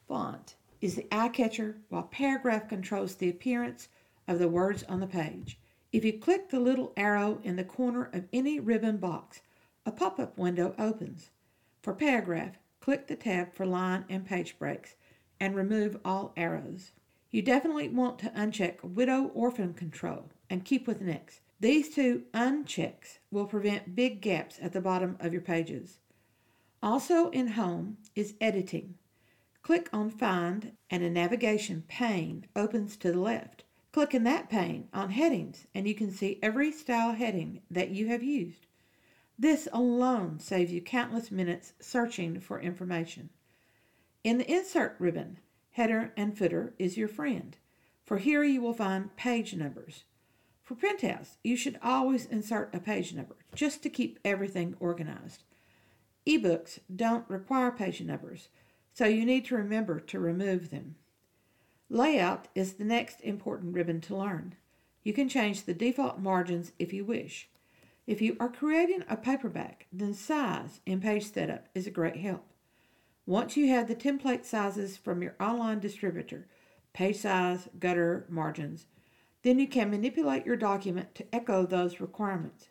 font 0.07 0.53
is 0.79 0.93
the 0.93 1.07
eye 1.11 1.29
catcher 1.29 1.77
while 1.89 2.03
paragraph 2.03 2.69
controls 2.69 3.15
the 3.15 3.29
appearance 3.29 3.89
of 4.27 4.37
the 4.37 4.47
words 4.47 4.83
on 4.83 4.99
the 4.99 5.07
page. 5.07 5.59
If 5.91 6.05
you 6.05 6.13
click 6.13 6.49
the 6.49 6.59
little 6.59 6.93
arrow 6.95 7.39
in 7.43 7.55
the 7.55 7.63
corner 7.63 8.11
of 8.13 8.27
any 8.31 8.59
ribbon 8.59 8.97
box, 8.97 9.41
a 9.87 9.91
pop 9.91 10.19
up 10.19 10.37
window 10.37 10.75
opens. 10.77 11.31
For 11.81 11.95
paragraph, 11.95 12.59
click 12.79 13.07
the 13.07 13.15
tab 13.15 13.55
for 13.55 13.65
line 13.65 14.05
and 14.07 14.23
page 14.23 14.59
breaks 14.59 14.93
and 15.39 15.55
remove 15.55 15.97
all 16.05 16.31
arrows. 16.37 16.91
You 17.31 17.41
definitely 17.41 17.89
want 17.89 18.19
to 18.19 18.29
uncheck 18.29 18.83
Widow 18.83 19.31
Orphan 19.33 19.73
Control 19.73 20.29
and 20.47 20.63
keep 20.63 20.85
with 20.85 21.01
next. 21.01 21.41
These 21.59 21.89
two 21.89 22.25
unchecks 22.35 23.17
will 23.31 23.47
prevent 23.47 23.95
big 23.95 24.21
gaps 24.21 24.59
at 24.61 24.73
the 24.73 24.81
bottom 24.81 25.17
of 25.19 25.33
your 25.33 25.41
pages. 25.41 25.97
Also 26.83 27.29
in 27.31 27.47
Home 27.47 27.97
is 28.15 28.35
Editing. 28.39 28.95
Click 29.63 29.89
on 29.91 30.11
Find 30.11 30.73
and 30.89 31.03
a 31.03 31.09
navigation 31.09 31.83
pane 31.87 32.45
opens 32.55 32.95
to 32.97 33.11
the 33.11 33.19
left. 33.19 33.63
Click 33.91 34.13
in 34.13 34.23
that 34.25 34.49
pane 34.49 34.87
on 34.93 35.09
Headings 35.09 35.65
and 35.73 35.87
you 35.87 35.95
can 35.95 36.11
see 36.11 36.39
every 36.43 36.71
style 36.71 37.13
heading 37.13 37.61
that 37.71 37.89
you 37.89 38.07
have 38.07 38.21
used. 38.21 38.67
This 39.39 39.67
alone 39.73 40.39
saves 40.39 40.71
you 40.71 40.81
countless 40.81 41.31
minutes 41.31 41.73
searching 41.79 42.39
for 42.39 42.61
information. 42.61 43.29
In 44.23 44.37
the 44.37 44.51
Insert 44.51 44.95
ribbon, 44.99 45.39
Header 45.71 46.13
and 46.15 46.37
Footer 46.37 46.73
is 46.77 46.97
your 46.97 47.07
friend, 47.07 47.57
for 48.05 48.17
here 48.17 48.43
you 48.43 48.61
will 48.61 48.73
find 48.73 49.15
page 49.15 49.55
numbers. 49.55 50.03
For 50.63 50.75
printouts, 50.75 51.37
you 51.43 51.55
should 51.55 51.79
always 51.81 52.25
insert 52.25 52.75
a 52.75 52.79
page 52.79 53.13
number 53.13 53.35
just 53.55 53.83
to 53.83 53.89
keep 53.89 54.19
everything 54.25 54.75
organized. 54.79 55.43
Ebooks 56.27 56.79
don't 56.93 57.29
require 57.29 57.71
page 57.71 58.01
numbers, 58.01 58.49
so 58.93 59.05
you 59.05 59.25
need 59.25 59.45
to 59.45 59.55
remember 59.55 59.97
to 60.01 60.19
remove 60.19 60.69
them. 60.69 60.95
Layout 61.89 62.49
is 62.53 62.73
the 62.73 62.83
next 62.83 63.21
important 63.21 63.73
ribbon 63.73 64.01
to 64.01 64.17
learn. 64.17 64.55
You 65.03 65.13
can 65.13 65.29
change 65.29 65.63
the 65.63 65.73
default 65.73 66.19
margins 66.19 66.73
if 66.77 66.91
you 66.91 67.05
wish. 67.05 67.47
If 68.05 68.21
you 68.21 68.35
are 68.41 68.49
creating 68.49 69.05
a 69.07 69.15
paperback, 69.15 69.87
then 69.93 70.13
size 70.13 70.81
in 70.85 70.99
page 70.99 71.31
setup 71.31 71.69
is 71.73 71.87
a 71.87 71.91
great 71.91 72.17
help. 72.17 72.43
Once 73.25 73.55
you 73.55 73.69
have 73.69 73.87
the 73.87 73.95
template 73.95 74.43
sizes 74.43 74.97
from 74.97 75.21
your 75.21 75.35
online 75.39 75.79
distributor, 75.79 76.45
page 76.91 77.17
size, 77.17 77.69
gutter, 77.79 78.25
margins, 78.27 78.87
then 79.43 79.59
you 79.59 79.67
can 79.67 79.89
manipulate 79.89 80.45
your 80.45 80.57
document 80.57 81.15
to 81.15 81.25
echo 81.33 81.65
those 81.65 82.01
requirements. 82.01 82.67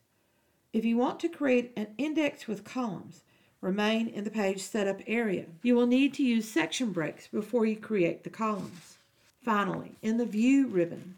If 0.74 0.84
you 0.84 0.98
want 0.98 1.20
to 1.20 1.30
create 1.30 1.72
an 1.74 1.88
index 1.96 2.46
with 2.46 2.62
columns, 2.62 3.22
remain 3.66 4.06
in 4.06 4.22
the 4.22 4.30
page 4.30 4.62
setup 4.62 5.00
area. 5.08 5.44
You 5.64 5.74
will 5.74 5.88
need 5.88 6.14
to 6.14 6.22
use 6.22 6.48
section 6.48 6.92
breaks 6.92 7.26
before 7.26 7.66
you 7.66 7.74
create 7.74 8.22
the 8.22 8.30
columns. 8.30 8.98
Finally, 9.42 9.98
in 10.02 10.18
the 10.18 10.24
View 10.24 10.68
ribbon, 10.68 11.16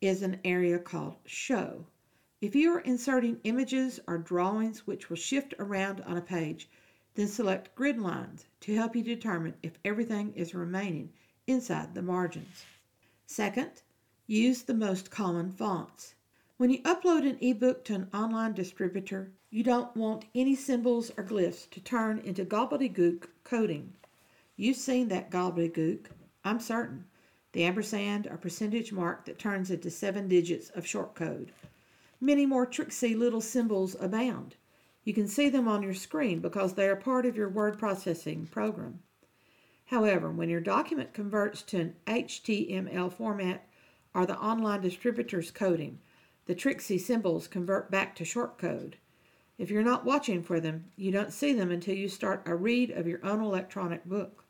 is 0.00 0.22
an 0.22 0.38
area 0.44 0.78
called 0.78 1.16
Show. 1.26 1.84
If 2.40 2.54
you 2.54 2.72
are 2.72 2.80
inserting 2.82 3.40
images 3.42 3.98
or 4.06 4.16
drawings 4.16 4.86
which 4.86 5.10
will 5.10 5.16
shift 5.16 5.54
around 5.58 6.00
on 6.02 6.16
a 6.16 6.22
page, 6.22 6.68
then 7.16 7.26
select 7.26 7.74
Grid 7.74 7.98
Lines 7.98 8.44
to 8.60 8.76
help 8.76 8.94
you 8.94 9.02
determine 9.02 9.54
if 9.64 9.76
everything 9.84 10.32
is 10.34 10.54
remaining 10.54 11.10
inside 11.48 11.96
the 11.96 12.02
margins. 12.02 12.64
Second, 13.26 13.82
use 14.28 14.62
the 14.62 14.72
most 14.72 15.10
common 15.10 15.50
fonts. 15.50 16.14
When 16.58 16.70
you 16.70 16.82
upload 16.82 17.24
an 17.24 17.38
ebook 17.40 17.84
to 17.84 17.94
an 17.94 18.08
online 18.12 18.52
distributor, 18.52 19.30
you 19.48 19.62
don't 19.62 19.96
want 19.96 20.24
any 20.34 20.56
symbols 20.56 21.12
or 21.16 21.22
glyphs 21.22 21.70
to 21.70 21.78
turn 21.80 22.18
into 22.18 22.44
gobbledygook 22.44 23.28
coding. 23.44 23.92
You've 24.56 24.76
seen 24.76 25.06
that 25.06 25.30
gobbledygook, 25.30 26.06
I'm 26.44 26.58
certain, 26.58 27.04
the 27.52 27.62
ampersand 27.62 28.26
or 28.26 28.36
percentage 28.36 28.90
mark 28.90 29.24
that 29.26 29.38
turns 29.38 29.70
into 29.70 29.88
seven 29.88 30.26
digits 30.26 30.70
of 30.70 30.84
short 30.84 31.14
code. 31.14 31.52
Many 32.20 32.44
more 32.44 32.66
tricksy 32.66 33.14
little 33.14 33.40
symbols 33.40 33.94
abound. 34.00 34.56
You 35.04 35.14
can 35.14 35.28
see 35.28 35.48
them 35.48 35.68
on 35.68 35.84
your 35.84 35.94
screen 35.94 36.40
because 36.40 36.74
they 36.74 36.88
are 36.88 36.96
part 36.96 37.24
of 37.24 37.36
your 37.36 37.48
word 37.48 37.78
processing 37.78 38.46
program. 38.46 38.98
However, 39.84 40.32
when 40.32 40.48
your 40.48 40.60
document 40.60 41.14
converts 41.14 41.62
to 41.62 41.78
an 41.78 41.94
HTML 42.08 43.12
format 43.12 43.68
or 44.12 44.26
the 44.26 44.36
online 44.40 44.80
distributor's 44.80 45.52
coding, 45.52 46.00
the 46.48 46.54
tricksy 46.54 46.96
symbols 46.96 47.46
convert 47.46 47.90
back 47.90 48.14
to 48.14 48.24
shortcode. 48.24 48.94
If 49.58 49.70
you're 49.70 49.82
not 49.82 50.06
watching 50.06 50.42
for 50.42 50.60
them, 50.60 50.86
you 50.96 51.12
don't 51.12 51.30
see 51.30 51.52
them 51.52 51.70
until 51.70 51.94
you 51.94 52.08
start 52.08 52.42
a 52.46 52.54
read 52.54 52.90
of 52.90 53.06
your 53.06 53.22
own 53.22 53.42
electronic 53.42 54.06
book. 54.06 54.44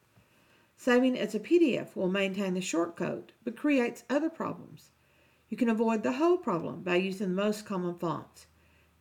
Saving 0.76 1.18
as 1.18 1.34
a 1.34 1.40
PDF 1.40 1.96
will 1.96 2.08
maintain 2.08 2.54
the 2.54 2.60
shortcode, 2.60 3.30
but 3.42 3.56
creates 3.56 4.04
other 4.08 4.30
problems. 4.30 4.92
You 5.48 5.56
can 5.56 5.68
avoid 5.68 6.04
the 6.04 6.12
whole 6.12 6.36
problem 6.36 6.84
by 6.84 6.94
using 6.94 7.30
the 7.30 7.42
most 7.42 7.66
common 7.66 7.98
fonts. 7.98 8.46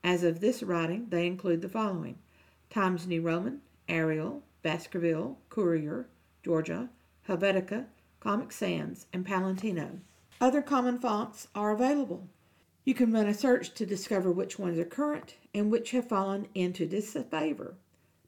As 0.04 0.24
of 0.24 0.40
this 0.40 0.64
writing, 0.64 1.06
they 1.10 1.28
include 1.28 1.62
the 1.62 1.70
following 1.70 2.18
Times 2.72 3.06
New 3.06 3.22
Roman, 3.22 3.62
Arial, 3.88 4.42
Baskerville, 4.64 5.38
Courier, 5.50 6.08
Georgia, 6.44 6.90
Helvetica, 7.30 7.86
Comic 8.20 8.52
Sans, 8.52 9.06
and 9.14 9.24
Palantino. 9.24 10.00
Other 10.42 10.64
common 10.64 10.98
fonts 10.98 11.48
are 11.54 11.72
available. 11.72 12.28
You 12.88 12.94
can 12.94 13.12
run 13.12 13.28
a 13.28 13.34
search 13.34 13.74
to 13.74 13.86
discover 13.86 14.32
which 14.32 14.58
ones 14.58 14.80
are 14.80 14.86
current 14.86 15.36
and 15.54 15.70
which 15.70 15.92
have 15.92 16.08
fallen 16.08 16.48
into 16.56 16.86
disfavor. 16.86 17.76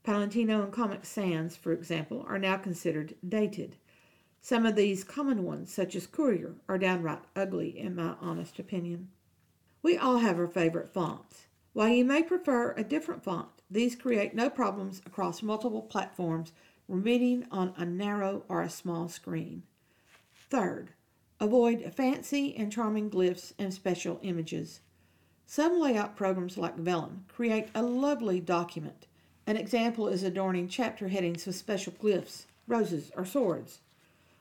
Palantino 0.04 0.62
and 0.66 0.74
Comic 0.74 1.06
Sans, 1.06 1.56
for 1.56 1.72
example, 1.72 2.26
are 2.28 2.38
now 2.38 2.58
considered 2.58 3.16
dated. 3.26 3.78
Some 4.42 4.66
of 4.66 4.76
these 4.76 5.06
common 5.06 5.46
ones, 5.46 5.72
such 5.72 5.96
as 5.96 6.08
Courier, 6.08 6.56
are 6.68 6.78
downright 6.78 7.22
ugly, 7.38 7.80
in 7.80 7.96
my 7.96 8.16
honest 8.20 8.60
opinion. 8.60 9.08
We 9.82 9.98
all 9.98 10.18
have 10.18 10.38
our 10.38 10.50
favorite 10.50 10.90
fonts. 10.90 11.48
While 11.72 11.88
you 11.88 12.04
may 12.04 12.22
prefer 12.22 12.74
a 12.74 12.84
different 12.84 13.24
font, 13.24 13.48
these 13.72 13.96
create 13.96 14.36
no 14.36 14.50
problems 14.50 15.02
across 15.06 15.42
multiple 15.42 15.84
platforms 15.84 16.52
when 16.86 17.02
reading 17.02 17.46
on 17.50 17.74
a 17.78 17.86
narrow 17.86 18.44
or 18.50 18.62
a 18.62 18.70
small 18.70 19.08
screen. 19.08 19.64
Third, 20.50 20.90
avoid 21.40 21.94
fancy 21.96 22.56
and 22.56 22.72
charming 22.72 23.10
glyphs 23.10 23.54
and 23.58 23.74
special 23.74 24.20
images. 24.24 24.82
Some 25.46 25.80
layout 25.80 26.16
programs 26.16 26.58
like 26.58 26.78
Vellum 26.78 27.26
create 27.28 27.70
a 27.74 27.82
lovely 27.82 28.40
document. 28.40 29.08
An 29.48 29.58
example 29.58 30.08
is 30.08 30.22
adorning 30.22 30.68
chapter 30.68 31.08
headings 31.08 31.46
with 31.46 31.56
special 31.56 31.94
glyphs, 31.94 32.46
roses, 32.68 33.12
or 33.16 33.26
swords. 33.26 33.80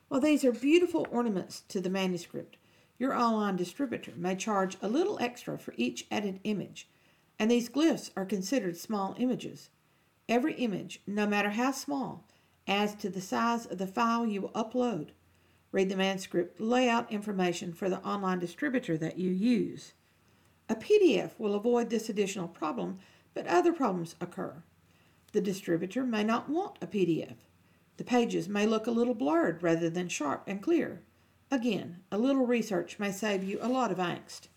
While 0.07 0.21
these 0.21 0.43
are 0.43 0.51
beautiful 0.51 1.07
ornaments 1.09 1.61
to 1.69 1.79
the 1.79 1.89
manuscript, 1.89 2.57
your 2.99 3.15
online 3.15 3.55
distributor 3.55 4.11
may 4.15 4.35
charge 4.35 4.77
a 4.81 4.89
little 4.89 5.17
extra 5.19 5.57
for 5.57 5.73
each 5.77 6.05
added 6.11 6.39
image, 6.43 6.87
and 7.39 7.49
these 7.49 7.69
glyphs 7.69 8.11
are 8.17 8.25
considered 8.25 8.75
small 8.75 9.15
images. 9.17 9.69
Every 10.27 10.53
image, 10.55 11.01
no 11.07 11.25
matter 11.25 11.51
how 11.51 11.71
small, 11.71 12.27
adds 12.67 12.93
to 12.95 13.09
the 13.09 13.21
size 13.21 13.65
of 13.65 13.77
the 13.77 13.87
file 13.87 14.25
you 14.25 14.41
will 14.41 14.49
upload. 14.49 15.09
Read 15.71 15.89
the 15.89 15.95
manuscript 15.95 16.59
layout 16.59 17.11
information 17.11 17.73
for 17.73 17.89
the 17.89 17.99
online 17.99 18.39
distributor 18.39 18.97
that 18.97 19.19
you 19.19 19.29
use. 19.29 19.93
A 20.67 20.75
PDF 20.75 21.31
will 21.37 21.55
avoid 21.55 21.89
this 21.89 22.09
additional 22.09 22.47
problem, 22.47 22.99
but 23.33 23.47
other 23.47 23.73
problems 23.73 24.15
occur. 24.19 24.63
The 25.31 25.41
distributor 25.41 26.03
may 26.03 26.23
not 26.23 26.49
want 26.49 26.77
a 26.81 26.87
PDF. 26.87 27.35
The 27.97 28.03
pages 28.03 28.49
may 28.49 28.65
look 28.65 28.87
a 28.87 28.91
little 28.91 29.13
blurred 29.13 29.61
rather 29.61 29.89
than 29.89 30.07
sharp 30.07 30.43
and 30.47 30.61
clear. 30.61 31.01
Again, 31.51 31.97
a 32.11 32.17
little 32.17 32.45
research 32.45 32.97
may 32.97 33.11
save 33.11 33.43
you 33.43 33.59
a 33.61 33.67
lot 33.67 33.91
of 33.91 33.97
angst. 33.97 34.47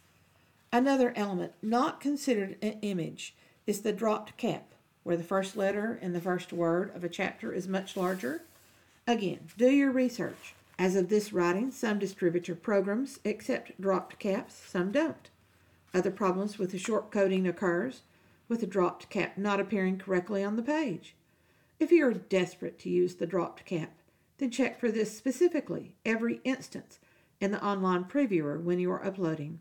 Another 0.72 1.12
element 1.16 1.52
not 1.60 2.00
considered 2.00 2.56
an 2.62 2.78
image 2.80 3.34
is 3.66 3.80
the 3.80 3.92
dropped 3.92 4.36
cap, 4.38 4.72
where 5.02 5.16
the 5.16 5.22
first 5.22 5.56
letter 5.56 5.98
and 6.00 6.14
the 6.14 6.20
first 6.20 6.52
word 6.52 6.94
of 6.94 7.04
a 7.04 7.08
chapter 7.08 7.52
is 7.52 7.68
much 7.68 7.96
larger. 7.96 8.44
Again, 9.06 9.48
do 9.58 9.70
your 9.70 9.90
research. 9.90 10.54
As 10.82 10.96
of 10.96 11.10
this 11.10 11.32
writing, 11.32 11.70
some 11.70 12.00
distributor 12.00 12.56
programs 12.56 13.20
accept 13.24 13.80
dropped 13.80 14.18
caps, 14.18 14.60
some 14.66 14.90
don't. 14.90 15.30
Other 15.94 16.10
problems 16.10 16.58
with 16.58 16.72
the 16.72 16.78
short 16.78 17.12
coding 17.12 17.46
occurs 17.46 18.02
with 18.48 18.58
the 18.58 18.66
dropped 18.66 19.08
cap 19.08 19.38
not 19.38 19.60
appearing 19.60 19.98
correctly 19.98 20.42
on 20.42 20.56
the 20.56 20.62
page. 20.62 21.14
If 21.78 21.92
you 21.92 22.04
are 22.04 22.12
desperate 22.12 22.80
to 22.80 22.90
use 22.90 23.14
the 23.14 23.28
dropped 23.28 23.64
cap, 23.64 23.92
then 24.38 24.50
check 24.50 24.80
for 24.80 24.90
this 24.90 25.16
specifically 25.16 25.94
every 26.04 26.40
instance 26.42 26.98
in 27.40 27.52
the 27.52 27.64
online 27.64 28.02
previewer 28.02 28.60
when 28.60 28.80
you 28.80 28.90
are 28.90 29.06
uploading. 29.06 29.60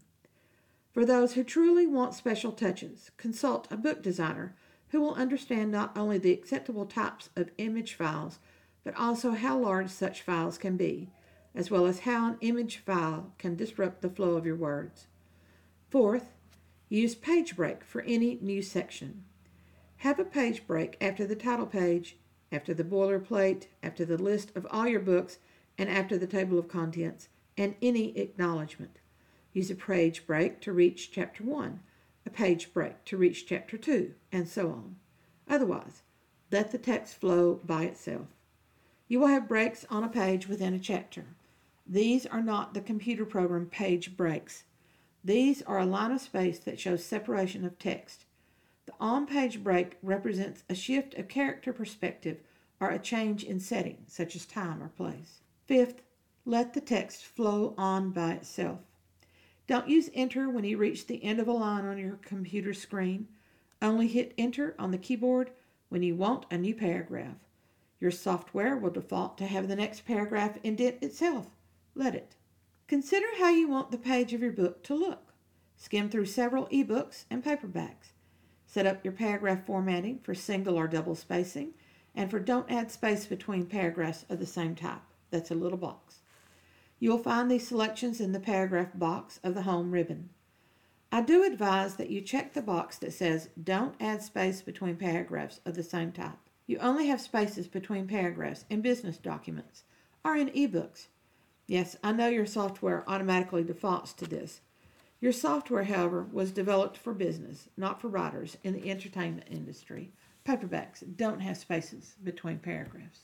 For 0.91 1.05
those 1.05 1.34
who 1.34 1.43
truly 1.43 1.86
want 1.86 2.15
special 2.15 2.51
touches, 2.51 3.12
consult 3.17 3.71
a 3.71 3.77
book 3.77 4.01
designer 4.01 4.55
who 4.89 4.99
will 4.99 5.13
understand 5.13 5.71
not 5.71 5.95
only 5.95 6.17
the 6.17 6.34
acceptable 6.34 6.88
types 6.88 7.29
of 7.36 7.51
image 7.60 7.93
files, 7.93 8.39
but 8.83 8.95
also 8.97 9.31
how 9.31 9.57
large 9.57 9.89
such 9.89 10.21
files 10.21 10.57
can 10.57 10.77
be, 10.77 11.09
as 11.53 11.69
well 11.69 11.85
as 11.85 11.99
how 11.99 12.27
an 12.27 12.37
image 12.41 12.77
file 12.77 13.31
can 13.37 13.55
disrupt 13.55 14.01
the 14.01 14.09
flow 14.09 14.35
of 14.35 14.45
your 14.45 14.55
words. 14.55 15.07
Fourth, 15.89 16.33
use 16.89 17.15
page 17.15 17.55
break 17.55 17.83
for 17.83 18.01
any 18.01 18.37
new 18.41 18.61
section. 18.61 19.23
Have 19.97 20.19
a 20.19 20.25
page 20.25 20.65
break 20.65 20.97
after 20.99 21.27
the 21.27 21.35
title 21.35 21.67
page, 21.67 22.17
after 22.51 22.73
the 22.73 22.83
boilerplate, 22.83 23.67
after 23.83 24.03
the 24.03 24.17
list 24.17 24.51
of 24.55 24.65
all 24.71 24.87
your 24.87 24.99
books, 24.99 25.37
and 25.77 25.89
after 25.89 26.17
the 26.17 26.27
table 26.27 26.57
of 26.57 26.67
contents, 26.67 27.29
and 27.57 27.75
any 27.81 28.17
acknowledgement. 28.17 28.99
Use 29.53 29.69
a 29.69 29.75
page 29.75 30.25
break 30.25 30.61
to 30.61 30.71
reach 30.71 31.11
chapter 31.11 31.43
1, 31.43 31.79
a 32.25 32.29
page 32.29 32.73
break 32.73 33.03
to 33.05 33.17
reach 33.17 33.45
chapter 33.45 33.77
2, 33.77 34.13
and 34.31 34.47
so 34.47 34.69
on. 34.69 34.95
Otherwise, 35.49 36.03
let 36.51 36.71
the 36.71 36.77
text 36.77 37.15
flow 37.15 37.59
by 37.63 37.83
itself. 37.83 38.27
You 39.12 39.19
will 39.19 39.28
have 39.28 39.50
breaks 39.50 39.86
on 39.89 40.06
a 40.06 40.08
page 40.08 40.47
within 40.47 40.74
a 40.74 40.80
chapter. 40.80 41.26
These 41.86 42.26
are 42.26 42.41
not 42.41 42.74
the 42.74 42.80
computer 42.80 43.26
program 43.26 43.65
page 43.65 44.15
breaks. 44.15 44.63
These 45.21 45.62
are 45.63 45.80
a 45.80 45.86
line 45.86 46.12
of 46.12 46.21
space 46.21 46.60
that 46.60 46.80
shows 46.80 47.04
separation 47.04 47.65
of 47.65 47.78
text. 47.78 48.24
The 48.86 48.93
on 49.02 49.28
page 49.28 49.65
break 49.65 49.97
represents 50.02 50.63
a 50.69 50.76
shift 50.76 51.15
of 51.15 51.28
character 51.28 51.74
perspective 51.74 52.38
or 52.80 52.89
a 52.89 53.00
change 53.00 53.43
in 53.43 53.60
setting, 53.60 53.97
such 54.08 54.34
as 54.34 54.45
time 54.45 54.82
or 54.82 54.88
place. 54.88 55.41
Fifth, 55.65 56.04
let 56.45 56.74
the 56.74 56.80
text 56.80 57.26
flow 57.26 57.74
on 57.78 58.12
by 58.12 58.32
itself. 58.36 58.80
Don't 59.67 59.89
use 59.89 60.10
enter 60.13 60.50
when 60.50 60.63
you 60.63 60.78
reach 60.78 61.08
the 61.08 61.21
end 61.21 61.41
of 61.41 61.50
a 61.50 61.52
line 61.52 61.84
on 61.84 61.97
your 61.97 62.17
computer 62.21 62.74
screen. 62.74 63.28
Only 63.82 64.08
hit 64.08 64.34
enter 64.38 64.74
on 64.80 64.91
the 64.91 64.97
keyboard 64.97 65.52
when 65.89 66.02
you 66.02 66.15
want 66.15 66.45
a 66.50 66.58
new 66.58 66.74
paragraph. 66.74 67.36
Your 68.01 68.11
software 68.11 68.75
will 68.75 68.89
default 68.89 69.37
to 69.37 69.45
have 69.45 69.67
the 69.67 69.75
next 69.75 70.05
paragraph 70.05 70.57
indent 70.63 71.03
itself. 71.03 71.47
Let 71.93 72.15
it. 72.15 72.35
Consider 72.87 73.27
how 73.37 73.51
you 73.51 73.69
want 73.69 73.91
the 73.91 73.97
page 73.99 74.33
of 74.33 74.41
your 74.41 74.51
book 74.51 74.83
to 74.85 74.95
look. 74.95 75.33
Skim 75.77 76.09
through 76.09 76.25
several 76.25 76.65
ebooks 76.67 77.25
and 77.29 77.43
paperbacks. 77.43 78.13
Set 78.65 78.87
up 78.87 79.05
your 79.05 79.13
paragraph 79.13 79.67
formatting 79.67 80.17
for 80.23 80.33
single 80.33 80.77
or 80.77 80.87
double 80.87 81.13
spacing 81.13 81.75
and 82.15 82.31
for 82.31 82.39
don't 82.39 82.71
add 82.71 82.91
space 82.91 83.27
between 83.27 83.67
paragraphs 83.67 84.25
of 84.29 84.39
the 84.39 84.45
same 84.47 84.75
type. 84.75 85.03
That's 85.29 85.51
a 85.51 85.55
little 85.55 85.77
box. 85.77 86.21
You 86.99 87.11
will 87.11 87.19
find 87.19 87.51
these 87.51 87.67
selections 87.67 88.19
in 88.19 88.31
the 88.31 88.39
paragraph 88.39 88.89
box 88.95 89.39
of 89.43 89.53
the 89.53 89.61
home 89.61 89.91
ribbon. 89.91 90.29
I 91.11 91.21
do 91.21 91.43
advise 91.43 91.95
that 91.97 92.09
you 92.09 92.21
check 92.21 92.53
the 92.53 92.61
box 92.63 92.97
that 92.97 93.13
says 93.13 93.49
don't 93.63 93.95
add 93.99 94.23
space 94.23 94.63
between 94.63 94.95
paragraphs 94.95 95.59
of 95.65 95.75
the 95.75 95.83
same 95.83 96.11
type. 96.11 96.39
You 96.67 96.78
only 96.80 97.08
have 97.08 97.21
spaces 97.21 97.67
between 97.67 98.08
paragraphs 98.08 98.65
in 98.69 98.82
business 98.82 99.17
documents 99.17 99.84
or 100.24 100.36
in 100.36 100.50
ebooks. 100.50 101.08
Yes, 101.67 101.95
I 102.04 102.12
know 102.12 102.28
your 102.28 102.45
software 102.45 103.04
automatically 103.08 103.63
defaults 103.63 104.13
to 104.13 104.26
this, 104.26 104.62
your 105.21 105.32
software, 105.32 105.84
however, 105.84 106.24
was 106.32 106.52
developed 106.52 106.97
for 106.97 107.13
business, 107.13 107.69
not 107.78 108.02
for 108.02 108.08
writers 108.08 108.58
in 108.63 108.74
the 108.74 108.89
entertainment 108.89 109.47
industry. 109.52 110.12
Paperbacks 110.43 111.04
don't 111.15 111.41
have 111.41 111.58
spaces 111.58 112.15
between 112.24 112.58
paragraphs. 112.58 113.19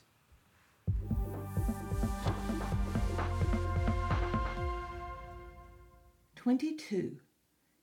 22. 6.36 7.18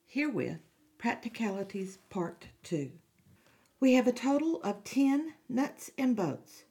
Herewith, 0.06 0.60
Practicalities 0.96 1.98
Part 2.08 2.46
2. 2.62 2.92
We 3.84 3.92
have 3.92 4.06
a 4.06 4.12
total 4.12 4.62
of 4.62 4.82
10 4.84 5.34
nuts 5.46 5.90
and 5.98 6.16
bolts. 6.16 6.64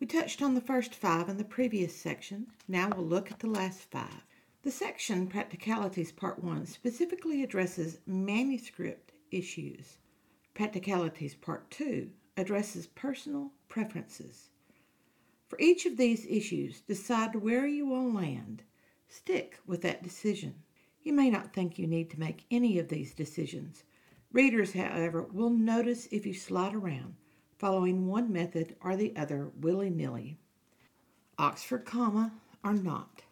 We 0.00 0.06
touched 0.06 0.40
on 0.40 0.54
the 0.54 0.62
first 0.62 0.94
five 0.94 1.28
in 1.28 1.36
the 1.36 1.44
previous 1.44 1.94
section. 1.94 2.46
Now 2.66 2.88
we'll 2.88 3.04
look 3.04 3.30
at 3.30 3.40
the 3.40 3.50
last 3.50 3.82
five. 3.90 4.24
The 4.62 4.70
section 4.70 5.26
Practicalities 5.26 6.10
Part 6.10 6.42
1 6.42 6.64
specifically 6.64 7.42
addresses 7.42 7.98
manuscript 8.06 9.12
issues. 9.30 9.98
Practicalities 10.54 11.34
Part 11.34 11.70
2 11.70 12.12
addresses 12.38 12.86
personal 12.86 13.52
preferences. 13.68 14.48
For 15.48 15.60
each 15.60 15.84
of 15.84 15.98
these 15.98 16.24
issues, 16.24 16.80
decide 16.80 17.36
where 17.36 17.66
you 17.66 17.86
will 17.86 18.10
land. 18.10 18.62
Stick 19.06 19.58
with 19.66 19.82
that 19.82 20.02
decision. 20.02 20.54
You 21.02 21.12
may 21.12 21.28
not 21.28 21.52
think 21.52 21.78
you 21.78 21.86
need 21.86 22.08
to 22.08 22.18
make 22.18 22.46
any 22.50 22.78
of 22.78 22.88
these 22.88 23.12
decisions. 23.12 23.84
Readers, 24.30 24.74
however, 24.74 25.22
will 25.22 25.50
notice 25.50 26.06
if 26.10 26.26
you 26.26 26.34
slide 26.34 26.74
around, 26.74 27.16
following 27.58 28.06
one 28.06 28.30
method 28.30 28.76
or 28.82 28.94
the 28.94 29.16
other 29.16 29.50
willy 29.58 29.88
nilly. 29.88 30.36
Oxford 31.38 31.86
comma 31.86 32.32
or 32.62 32.74
not. 32.74 33.22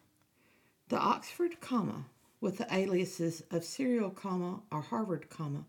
The 0.89 0.97
Oxford 0.97 1.61
comma, 1.61 2.07
with 2.41 2.57
the 2.57 2.73
aliases 2.73 3.43
of 3.51 3.63
serial 3.63 4.09
comma 4.09 4.63
or 4.71 4.81
Harvard 4.81 5.29
comma, 5.29 5.67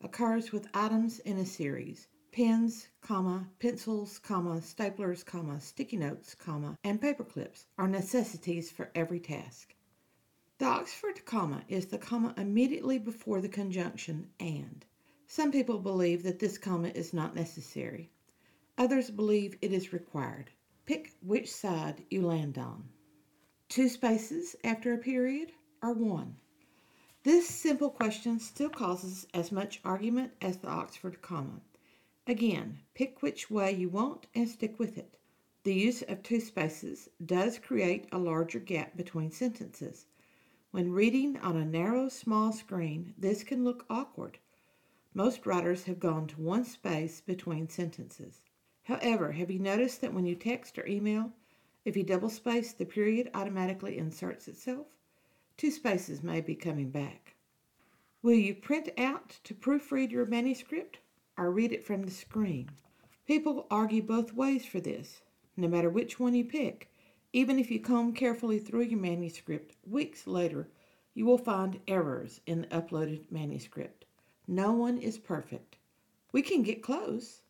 occurs 0.00 0.50
with 0.50 0.68
items 0.72 1.18
in 1.18 1.36
a 1.36 1.44
series 1.44 2.08
pens, 2.32 2.88
comma, 3.02 3.48
pencils, 3.58 4.18
comma, 4.18 4.62
staplers, 4.62 5.26
comma, 5.26 5.60
sticky 5.60 5.98
notes, 5.98 6.34
comma, 6.34 6.78
and 6.84 7.02
paper 7.02 7.24
clips 7.24 7.66
are 7.76 7.88
necessities 7.88 8.70
for 8.70 8.90
every 8.94 9.20
task. 9.20 9.74
The 10.60 10.66
Oxford 10.66 11.24
comma 11.24 11.64
is 11.68 11.86
the 11.86 11.96
comma 11.96 12.34
immediately 12.36 12.98
before 12.98 13.40
the 13.40 13.48
conjunction 13.48 14.28
and. 14.38 14.84
Some 15.26 15.52
people 15.52 15.78
believe 15.78 16.22
that 16.24 16.38
this 16.38 16.58
comma 16.58 16.88
is 16.88 17.14
not 17.14 17.34
necessary. 17.34 18.10
Others 18.76 19.10
believe 19.12 19.56
it 19.62 19.72
is 19.72 19.94
required. 19.94 20.50
Pick 20.84 21.14
which 21.22 21.50
side 21.50 22.04
you 22.10 22.26
land 22.26 22.58
on. 22.58 22.90
Two 23.70 23.88
spaces 23.88 24.54
after 24.62 24.92
a 24.92 24.98
period 24.98 25.52
or 25.82 25.94
one? 25.94 26.36
This 27.22 27.48
simple 27.48 27.88
question 27.88 28.38
still 28.38 28.68
causes 28.68 29.26
as 29.32 29.50
much 29.50 29.80
argument 29.82 30.34
as 30.42 30.58
the 30.58 30.68
Oxford 30.68 31.22
comma. 31.22 31.62
Again, 32.26 32.80
pick 32.92 33.22
which 33.22 33.50
way 33.50 33.72
you 33.72 33.88
want 33.88 34.26
and 34.34 34.46
stick 34.46 34.78
with 34.78 34.98
it. 34.98 35.16
The 35.62 35.72
use 35.72 36.02
of 36.02 36.22
two 36.22 36.38
spaces 36.38 37.08
does 37.24 37.58
create 37.58 38.08
a 38.12 38.18
larger 38.18 38.58
gap 38.58 38.94
between 38.94 39.30
sentences. 39.30 40.04
When 40.70 40.92
reading 40.92 41.36
on 41.38 41.56
a 41.56 41.64
narrow, 41.64 42.08
small 42.08 42.52
screen, 42.52 43.14
this 43.18 43.42
can 43.42 43.64
look 43.64 43.84
awkward. 43.90 44.38
Most 45.14 45.46
writers 45.46 45.84
have 45.84 45.98
gone 45.98 46.26
to 46.28 46.40
one 46.40 46.64
space 46.64 47.20
between 47.20 47.68
sentences. 47.68 48.44
However, 48.84 49.32
have 49.32 49.50
you 49.50 49.58
noticed 49.58 50.00
that 50.00 50.14
when 50.14 50.26
you 50.26 50.34
text 50.34 50.78
or 50.78 50.86
email, 50.86 51.32
if 51.84 51.96
you 51.96 52.02
double 52.02 52.30
space, 52.30 52.72
the 52.72 52.84
period 52.84 53.30
automatically 53.34 53.98
inserts 53.98 54.48
itself? 54.48 54.86
Two 55.56 55.70
spaces 55.70 56.22
may 56.22 56.40
be 56.40 56.54
coming 56.54 56.90
back. 56.90 57.34
Will 58.22 58.34
you 58.34 58.54
print 58.54 58.90
out 58.98 59.40
to 59.44 59.54
proofread 59.54 60.10
your 60.10 60.26
manuscript 60.26 60.98
or 61.40 61.50
read 61.50 61.72
it 61.72 61.86
from 61.86 62.02
the 62.02 62.10
screen. 62.10 62.68
People 63.26 63.66
argue 63.70 64.02
both 64.02 64.34
ways 64.34 64.66
for 64.66 64.78
this. 64.78 65.22
No 65.56 65.68
matter 65.68 65.88
which 65.88 66.20
one 66.20 66.34
you 66.34 66.44
pick, 66.44 66.90
even 67.32 67.58
if 67.58 67.70
you 67.70 67.78
comb 67.78 68.12
carefully 68.12 68.58
through 68.58 68.82
your 68.82 68.98
manuscript 68.98 69.76
weeks 69.86 70.26
later, 70.26 70.68
you 71.14 71.24
will 71.24 71.38
find 71.38 71.80
errors 71.86 72.40
in 72.46 72.62
the 72.62 72.66
uploaded 72.68 73.30
manuscript. 73.30 74.04
No 74.48 74.72
one 74.72 74.98
is 74.98 75.18
perfect. 75.18 75.76
We 76.32 76.42
can 76.42 76.62
get 76.62 76.82
close. 76.82 77.42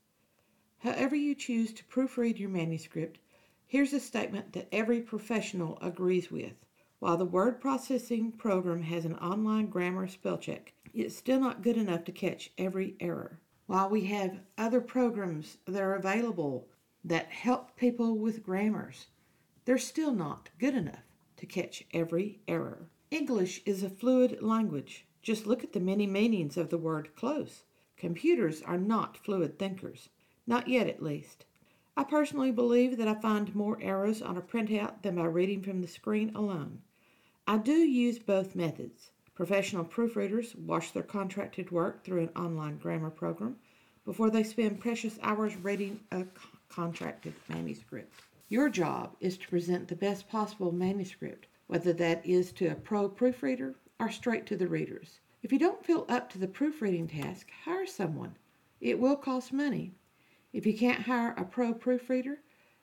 However, 0.80 1.16
you 1.16 1.34
choose 1.34 1.72
to 1.72 1.84
proofread 1.84 2.38
your 2.38 2.50
manuscript, 2.50 3.18
here's 3.66 3.92
a 3.92 4.00
statement 4.00 4.52
that 4.52 4.68
every 4.70 5.00
professional 5.00 5.78
agrees 5.80 6.30
with. 6.30 6.54
While 6.98 7.16
the 7.16 7.24
word 7.24 7.60
processing 7.60 8.32
program 8.32 8.82
has 8.82 9.06
an 9.06 9.16
online 9.16 9.68
grammar 9.68 10.08
spell 10.08 10.36
check, 10.36 10.74
it's 10.92 11.16
still 11.16 11.40
not 11.40 11.62
good 11.62 11.78
enough 11.78 12.04
to 12.04 12.12
catch 12.12 12.50
every 12.58 12.96
error. 13.00 13.40
While 13.66 13.88
we 13.88 14.04
have 14.06 14.40
other 14.58 14.80
programs 14.82 15.56
that 15.66 15.80
are 15.80 15.94
available 15.94 16.68
that 17.04 17.28
help 17.28 17.76
people 17.76 18.18
with 18.18 18.42
grammars, 18.42 19.06
they're 19.70 19.78
still 19.78 20.12
not 20.12 20.48
good 20.58 20.74
enough 20.74 21.04
to 21.36 21.46
catch 21.46 21.84
every 21.94 22.40
error. 22.48 22.88
English 23.12 23.62
is 23.64 23.84
a 23.84 23.88
fluid 23.88 24.42
language. 24.42 25.06
Just 25.22 25.46
look 25.46 25.62
at 25.62 25.72
the 25.72 25.78
many 25.78 26.08
meanings 26.08 26.56
of 26.56 26.70
the 26.70 26.76
word 26.76 27.14
close. 27.14 27.62
Computers 27.96 28.62
are 28.62 28.76
not 28.76 29.16
fluid 29.16 29.60
thinkers, 29.60 30.08
not 30.44 30.66
yet 30.66 30.88
at 30.88 31.00
least. 31.00 31.44
I 31.96 32.02
personally 32.02 32.50
believe 32.50 32.96
that 32.96 33.06
I 33.06 33.14
find 33.14 33.54
more 33.54 33.78
errors 33.80 34.20
on 34.20 34.36
a 34.36 34.42
printout 34.42 35.02
than 35.02 35.14
by 35.14 35.26
reading 35.26 35.62
from 35.62 35.82
the 35.82 35.86
screen 35.86 36.32
alone. 36.34 36.82
I 37.46 37.58
do 37.58 37.70
use 37.70 38.18
both 38.18 38.56
methods. 38.56 39.12
Professional 39.36 39.84
proofreaders 39.84 40.58
wash 40.58 40.90
their 40.90 41.04
contracted 41.04 41.70
work 41.70 42.02
through 42.02 42.22
an 42.22 42.30
online 42.34 42.78
grammar 42.78 43.10
program 43.10 43.54
before 44.04 44.30
they 44.30 44.42
spend 44.42 44.80
precious 44.80 45.16
hours 45.22 45.54
reading 45.54 46.00
a 46.10 46.24
contracted 46.68 47.34
manuscript. 47.48 48.12
Your 48.50 48.68
job 48.68 49.14
is 49.20 49.38
to 49.38 49.48
present 49.48 49.86
the 49.86 49.94
best 49.94 50.28
possible 50.28 50.72
manuscript, 50.72 51.46
whether 51.68 51.92
that 51.92 52.26
is 52.26 52.50
to 52.54 52.66
a 52.66 52.74
pro 52.74 53.08
proofreader 53.08 53.76
or 54.00 54.10
straight 54.10 54.44
to 54.46 54.56
the 54.56 54.66
readers. 54.66 55.20
If 55.40 55.52
you 55.52 55.58
don't 55.60 55.84
feel 55.84 56.04
up 56.08 56.28
to 56.30 56.38
the 56.38 56.48
proofreading 56.48 57.06
task, 57.06 57.46
hire 57.64 57.86
someone. 57.86 58.34
It 58.80 58.98
will 58.98 59.14
cost 59.14 59.52
money. 59.52 59.94
If 60.52 60.66
you 60.66 60.76
can't 60.76 61.02
hire 61.02 61.32
a 61.36 61.44
pro 61.44 61.72
proofreader, 61.72 62.38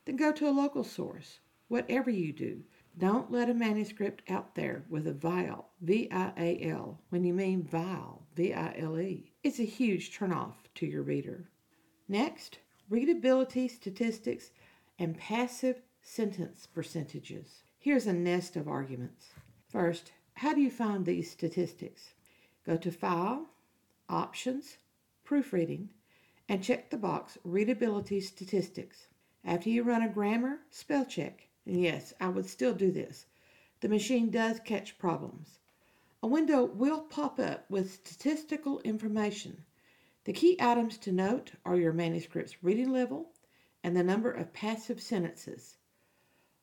then 0.06 0.16
go 0.16 0.32
to 0.32 0.48
a 0.48 0.52
local 0.52 0.86
source. 0.86 1.42
Whatever 1.68 2.10
you 2.12 2.32
do, 2.32 2.64
don't 2.98 3.30
let 3.30 3.50
a 3.50 3.54
manuscript 3.54 4.22
out 4.30 4.56
there 4.56 4.86
with 4.90 5.06
a 5.06 5.14
vial, 5.14 5.68
V 5.82 6.08
I 6.10 6.32
A 6.38 6.70
L, 6.70 7.02
when 7.10 7.26
you 7.26 7.34
mean 7.34 7.62
vile, 7.62 8.26
V 8.38 8.54
I 8.54 8.74
L 8.78 8.98
E. 8.98 9.34
It's 9.44 9.60
a 9.60 9.64
huge 9.64 10.18
turnoff 10.18 10.56
to 10.76 10.86
your 10.86 11.04
reader. 11.04 11.50
Next, 12.08 12.60
readability 12.90 13.68
statistics 13.68 14.52
and 15.00 15.18
passive 15.18 15.82
sentence 16.02 16.66
percentages. 16.66 17.62
Here's 17.78 18.08
a 18.08 18.14
nest 18.14 18.56
of 18.56 18.68
arguments. 18.68 19.28
First, 19.68 20.12
how 20.36 20.54
do 20.54 20.62
you 20.62 20.72
find 20.72 21.06
these 21.06 21.30
statistics? 21.30 22.14
Go 22.66 22.78
to 22.78 22.92
File, 22.92 23.50
Options, 24.10 24.78
Proofreading, 25.24 25.90
and 26.50 26.64
check 26.64 26.90
the 26.90 26.98
box 26.98 27.38
Readability 27.44 28.22
Statistics. 28.22 29.08
After 29.44 29.70
you 29.70 29.84
run 29.84 30.02
a 30.02 30.10
grammar 30.10 30.60
spell 30.70 31.06
check, 31.06 31.48
and 31.66 31.82
yes, 31.82 32.14
I 32.20 32.30
would 32.30 32.48
still 32.48 32.74
do 32.74 32.92
this. 32.92 33.26
The 33.82 33.90
machine 33.90 34.30
does 34.30 34.60
catch 34.60 34.98
problems. 34.98 35.60
A 36.24 36.28
window 36.28 36.64
will 36.66 37.02
pop 37.02 37.40
up 37.40 37.70
with 37.70 37.94
statistical 37.94 38.80
information. 38.80 39.64
The 40.24 40.34
key 40.34 40.58
items 40.60 40.98
to 41.00 41.12
note 41.12 41.52
are 41.64 41.78
your 41.78 41.94
manuscript's 41.94 42.64
reading 42.64 42.92
level 42.92 43.30
and 43.88 43.96
the 43.96 44.04
number 44.04 44.30
of 44.30 44.52
passive 44.52 45.02
sentences. 45.02 45.78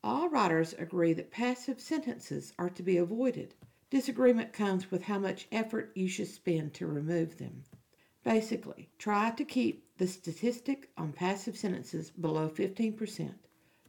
All 0.02 0.28
writers 0.28 0.74
agree 0.74 1.14
that 1.14 1.30
passive 1.30 1.80
sentences 1.80 2.52
are 2.58 2.68
to 2.68 2.82
be 2.82 2.98
avoided. 2.98 3.54
Disagreement 3.88 4.52
comes 4.52 4.90
with 4.90 5.04
how 5.04 5.18
much 5.18 5.48
effort 5.50 5.90
you 5.94 6.06
should 6.06 6.28
spend 6.28 6.74
to 6.74 6.86
remove 6.86 7.38
them. 7.38 7.62
Basically, 8.24 8.90
try 8.98 9.30
to 9.30 9.42
keep 9.42 9.96
the 9.96 10.06
statistic 10.06 10.90
on 10.98 11.14
passive 11.14 11.56
sentences 11.56 12.10
below 12.10 12.50
15%. 12.50 13.32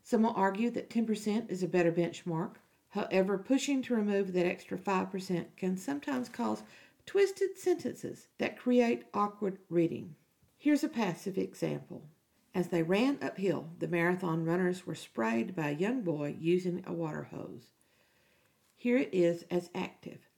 Some 0.02 0.21
will 0.21 0.32
argue 0.32 0.69
that 0.69 0.89
10% 0.89 1.52
is 1.52 1.62
a 1.62 1.67
better 1.67 1.91
benchmark. 1.91 2.54
However, 2.88 3.38
pushing 3.38 3.82
to 3.82 3.95
remove 3.95 4.32
that 4.32 4.45
extra 4.45 4.78
5% 4.78 5.45
can 5.58 5.76
sometimes 5.76 6.30
cause 6.30 6.63
twisted 7.06 7.58
sentences 7.58 8.30
that 8.38 8.58
create 8.58 9.04
awkward 9.13 9.58
reading. 9.67 10.15
Here's 10.58 10.86
a 10.86 10.88
passive 10.88 11.38
example. 11.38 12.08
As 12.55 12.69
they 12.69 12.83
ran 12.83 13.19
uphill, 13.21 13.71
the 13.79 13.87
marathon 13.89 14.45
runners 14.45 14.87
were 14.87 14.95
sprayed 14.95 15.57
by 15.57 15.71
a 15.71 15.77
young 15.77 16.03
boy 16.03 16.37
using 16.39 16.85
a 16.87 16.93
water 16.93 17.23
hose. 17.23 17.73
Here 18.77 18.97
it 18.97 19.13
is 19.13 19.43
as 19.51 19.69
active. 19.75 20.29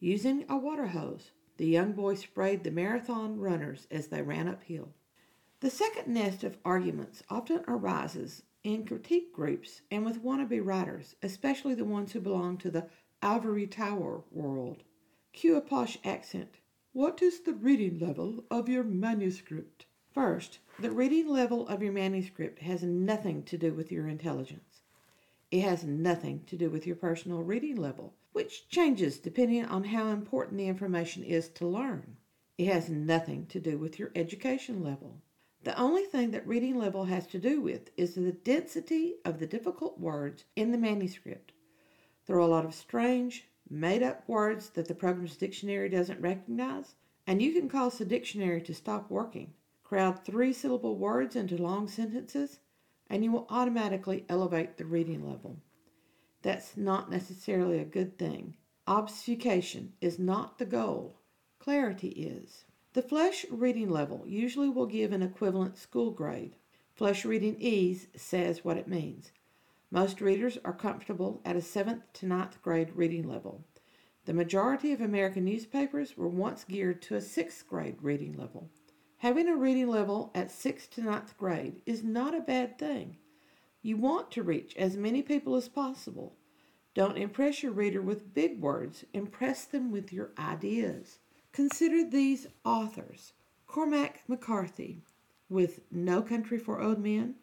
Using 0.00 0.44
a 0.48 0.56
water 0.56 0.88
hose, 0.88 1.30
the 1.58 1.68
young 1.68 1.92
boy 1.92 2.16
sprayed 2.16 2.64
the 2.64 2.72
marathon 2.72 3.38
runners 3.38 3.86
as 3.88 4.08
they 4.08 4.20
ran 4.20 4.48
uphill. 4.48 4.94
The 5.60 5.70
second 5.70 6.12
nest 6.12 6.42
of 6.42 6.58
arguments 6.64 7.22
often 7.30 7.62
arises 7.68 8.42
in 8.64 8.84
critique 8.84 9.32
groups 9.32 9.82
and 9.92 10.04
with 10.04 10.24
wannabe 10.24 10.58
writers, 10.58 11.14
especially 11.22 11.74
the 11.74 11.84
ones 11.84 12.10
who 12.10 12.20
belong 12.20 12.58
to 12.58 12.72
the 12.72 12.88
ivory 13.22 13.68
tower 13.68 14.24
world. 14.32 14.82
Cue 15.32 15.54
a 15.54 15.60
posh 15.60 15.98
accent. 16.02 16.58
What 16.92 17.22
is 17.22 17.42
the 17.42 17.54
reading 17.54 18.00
level 18.00 18.42
of 18.50 18.68
your 18.68 18.82
manuscript? 18.82 19.86
First, 20.12 20.58
the 20.78 20.90
reading 20.90 21.28
level 21.28 21.68
of 21.68 21.82
your 21.82 21.92
manuscript 21.92 22.58
has 22.62 22.82
nothing 22.82 23.44
to 23.44 23.56
do 23.56 23.72
with 23.72 23.92
your 23.92 24.08
intelligence. 24.08 24.82
It 25.52 25.60
has 25.60 25.84
nothing 25.84 26.42
to 26.46 26.56
do 26.56 26.68
with 26.68 26.86
your 26.86 26.96
personal 26.96 27.42
reading 27.42 27.76
level. 27.76 28.14
which 28.32 28.68
changes 28.68 29.18
depending 29.18 29.64
on 29.64 29.84
how 29.84 30.08
important 30.08 30.58
the 30.58 30.68
information 30.68 31.22
is 31.24 31.48
to 31.48 31.66
learn. 31.66 32.16
It 32.58 32.66
has 32.66 32.88
nothing 32.88 33.46
to 33.46 33.60
do 33.60 33.78
with 33.78 33.98
your 33.98 34.10
education 34.14 34.82
level. 34.82 35.20
The 35.62 35.78
only 35.78 36.04
thing 36.04 36.30
that 36.30 36.46
reading 36.46 36.78
level 36.78 37.04
has 37.04 37.26
to 37.28 37.38
do 37.38 37.60
with 37.60 37.90
is 37.96 38.14
the 38.14 38.32
density 38.32 39.16
of 39.24 39.38
the 39.38 39.46
difficult 39.46 39.98
words 39.98 40.44
in 40.56 40.72
the 40.72 40.78
manuscript. 40.78 41.52
There 42.26 42.36
are 42.36 42.40
a 42.40 42.46
lot 42.46 42.64
of 42.64 42.74
strange, 42.74 43.48
made 43.68 44.02
up 44.02 44.28
words 44.28 44.70
that 44.70 44.88
the 44.88 44.94
program's 44.94 45.36
dictionary 45.36 45.88
doesn't 45.88 46.20
recognize, 46.20 46.94
and 47.26 47.42
you 47.42 47.52
can 47.52 47.68
cause 47.68 47.98
the 47.98 48.04
dictionary 48.04 48.62
to 48.62 48.74
stop 48.74 49.10
working. 49.10 49.52
Crowd 49.90 50.24
three 50.24 50.52
syllable 50.52 50.96
words 50.96 51.34
into 51.34 51.60
long 51.60 51.88
sentences, 51.88 52.60
and 53.08 53.24
you 53.24 53.32
will 53.32 53.48
automatically 53.50 54.24
elevate 54.28 54.76
the 54.76 54.84
reading 54.84 55.28
level. 55.28 55.58
That's 56.42 56.76
not 56.76 57.10
necessarily 57.10 57.80
a 57.80 57.84
good 57.84 58.16
thing. 58.16 58.56
Obfuscation 58.86 59.94
is 60.00 60.16
not 60.16 60.58
the 60.58 60.64
goal, 60.64 61.18
clarity 61.58 62.10
is. 62.10 62.66
The 62.92 63.02
Flesch 63.02 63.44
reading 63.50 63.90
level 63.90 64.22
usually 64.28 64.68
will 64.68 64.86
give 64.86 65.10
an 65.10 65.22
equivalent 65.22 65.76
school 65.76 66.12
grade. 66.12 66.54
Flesch 66.94 67.24
Reading 67.24 67.56
Ease 67.58 68.06
says 68.14 68.64
what 68.64 68.76
it 68.76 68.86
means. 68.86 69.32
Most 69.90 70.20
readers 70.20 70.56
are 70.64 70.72
comfortable 70.72 71.42
at 71.44 71.56
a 71.56 71.58
7th 71.58 72.02
to 72.12 72.26
ninth 72.26 72.62
grade 72.62 72.92
reading 72.94 73.28
level. 73.28 73.64
The 74.26 74.34
majority 74.34 74.92
of 74.92 75.00
American 75.00 75.44
newspapers 75.44 76.16
were 76.16 76.28
once 76.28 76.62
geared 76.62 77.02
to 77.02 77.16
a 77.16 77.20
6th 77.20 77.66
grade 77.66 77.96
reading 78.00 78.34
level. 78.34 78.70
Having 79.20 79.50
a 79.50 79.56
reading 79.56 79.88
level 79.88 80.30
at 80.34 80.48
6th 80.48 80.88
to 80.92 81.02
ninth 81.02 81.36
grade 81.36 81.82
is 81.84 82.02
not 82.02 82.34
a 82.34 82.40
bad 82.40 82.78
thing. 82.78 83.18
You 83.82 83.98
want 83.98 84.30
to 84.30 84.42
reach 84.42 84.74
as 84.76 84.96
many 84.96 85.20
people 85.20 85.56
as 85.56 85.68
possible. 85.68 86.38
Don't 86.94 87.18
impress 87.18 87.62
your 87.62 87.72
reader 87.72 88.00
with 88.00 88.32
big 88.32 88.58
words, 88.62 89.04
impress 89.12 89.66
them 89.66 89.90
with 89.90 90.10
your 90.10 90.30
ideas. 90.38 91.18
Consider 91.52 92.02
these 92.02 92.46
authors. 92.64 93.34
Cormac 93.66 94.22
McCarthy, 94.26 95.02
with 95.50 95.80
No 95.90 96.22
Country 96.22 96.56
for 96.56 96.80
Old 96.80 96.98
Men, 96.98 97.34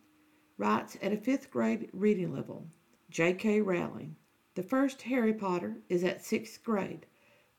writes 0.57 0.97
at 0.99 1.13
a 1.13 1.17
fifth 1.17 1.51
grade 1.51 1.91
reading 1.93 2.33
level. 2.33 2.65
J.K. 3.11 3.61
Rowling. 3.61 4.15
The 4.55 4.63
first 4.63 5.03
Harry 5.03 5.31
Potter 5.31 5.77
is 5.89 6.03
at 6.03 6.25
sixth 6.25 6.63
grade. 6.63 7.05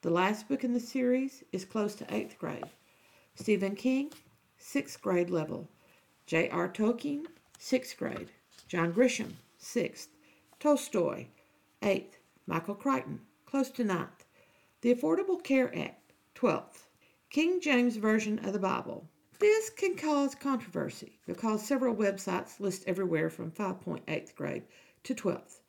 The 0.02 0.10
last 0.10 0.48
book 0.48 0.64
in 0.64 0.72
the 0.72 0.80
series 0.80 1.44
is 1.52 1.64
close 1.64 1.94
to 1.94 2.12
eighth 2.12 2.36
grade. 2.36 2.68
Stephen 3.40 3.76
King, 3.76 4.12
sixth 4.56 5.00
grade 5.00 5.30
level. 5.30 5.70
J.R. 6.26 6.68
Tolkien, 6.68 7.24
sixth 7.56 7.96
grade. 7.96 8.32
John 8.66 8.92
Grisham, 8.92 9.34
sixth. 9.56 10.08
Tolstoy, 10.58 11.28
eighth. 11.80 12.18
Michael 12.48 12.74
Crichton, 12.74 13.20
close 13.46 13.70
to 13.70 13.84
ninth. 13.84 14.24
The 14.80 14.92
Affordable 14.92 15.40
Care 15.40 15.72
Act, 15.78 16.12
twelfth. 16.34 16.88
King 17.30 17.60
James 17.60 17.96
Version 17.96 18.40
of 18.44 18.52
the 18.52 18.58
Bible. 18.58 19.08
This 19.38 19.70
can 19.70 19.94
cause 19.94 20.34
controversy 20.34 21.20
because 21.24 21.64
several 21.64 21.94
websites 21.94 22.58
list 22.58 22.82
everywhere 22.88 23.30
from 23.30 23.52
5.8th 23.52 24.34
grade 24.34 24.64
to 25.04 25.14
12th. 25.14 25.60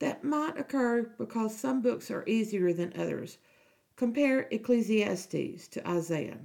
That 0.00 0.24
might 0.24 0.58
occur 0.58 1.02
because 1.18 1.56
some 1.56 1.82
books 1.82 2.10
are 2.10 2.26
easier 2.26 2.72
than 2.72 2.92
others. 2.98 3.38
Compare 3.94 4.48
Ecclesiastes 4.50 5.68
to 5.68 5.88
Isaiah. 5.88 6.40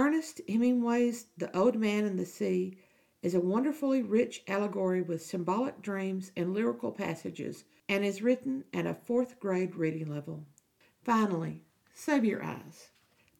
Ernest 0.00 0.40
Hemingway's 0.48 1.26
The 1.36 1.52
Old 1.58 1.74
Man 1.74 2.04
and 2.04 2.16
the 2.16 2.24
Sea 2.24 2.78
is 3.20 3.34
a 3.34 3.40
wonderfully 3.40 4.00
rich 4.00 4.44
allegory 4.46 5.02
with 5.02 5.26
symbolic 5.26 5.82
dreams 5.82 6.30
and 6.36 6.54
lyrical 6.54 6.92
passages 6.92 7.64
and 7.88 8.04
is 8.04 8.22
written 8.22 8.62
at 8.72 8.86
a 8.86 8.94
fourth 8.94 9.40
grade 9.40 9.74
reading 9.74 10.06
level. 10.06 10.46
Finally, 11.02 11.64
save 11.94 12.24
your 12.24 12.44
eyes. 12.44 12.90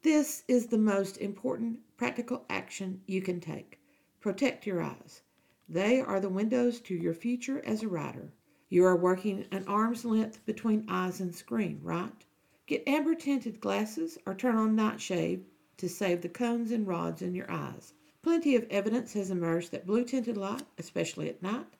This 0.03 0.43
is 0.49 0.67
the 0.67 0.79
most 0.79 1.19
important 1.19 1.79
practical 1.97 2.45
action 2.51 3.03
you 3.07 3.23
can 3.23 3.39
take. 3.39 3.79
Protect 4.19 4.67
your 4.67 4.83
eyes. 4.83 5.23
They 5.69 6.01
are 6.01 6.19
the 6.19 6.29
windows 6.29 6.81
to 6.81 6.95
your 6.97 7.15
future 7.15 7.65
as 7.65 7.85
a 7.85 7.89
writer. 7.89 8.33
You 8.69 8.85
are 8.85 8.97
working 8.97 9.47
an 9.53 9.65
arm's 9.69 10.05
length 10.05 10.45
between 10.45 10.87
eyes 10.89 11.21
and 11.21 11.33
screen, 11.33 11.79
right? 11.85 12.25
Get 12.67 12.83
amber 12.89 13.15
tinted 13.15 13.61
glasses 13.61 14.19
or 14.27 14.35
turn 14.35 14.57
on 14.57 14.75
nightshade 14.75 15.45
to 15.79 15.89
save 15.89 16.21
the 16.21 16.29
cones 16.29 16.71
and 16.71 16.87
rods 16.87 17.23
in 17.23 17.35
your 17.35 17.51
eyes. 17.51 17.95
Plenty 18.23 18.55
of 18.55 18.67
evidence 18.71 19.15
has 19.15 19.31
emerged 19.31 19.73
that 19.73 19.87
blue 19.87 20.05
tinted 20.05 20.37
light, 20.37 20.67
especially 20.77 21.29
at 21.29 21.43
night, 21.43 21.77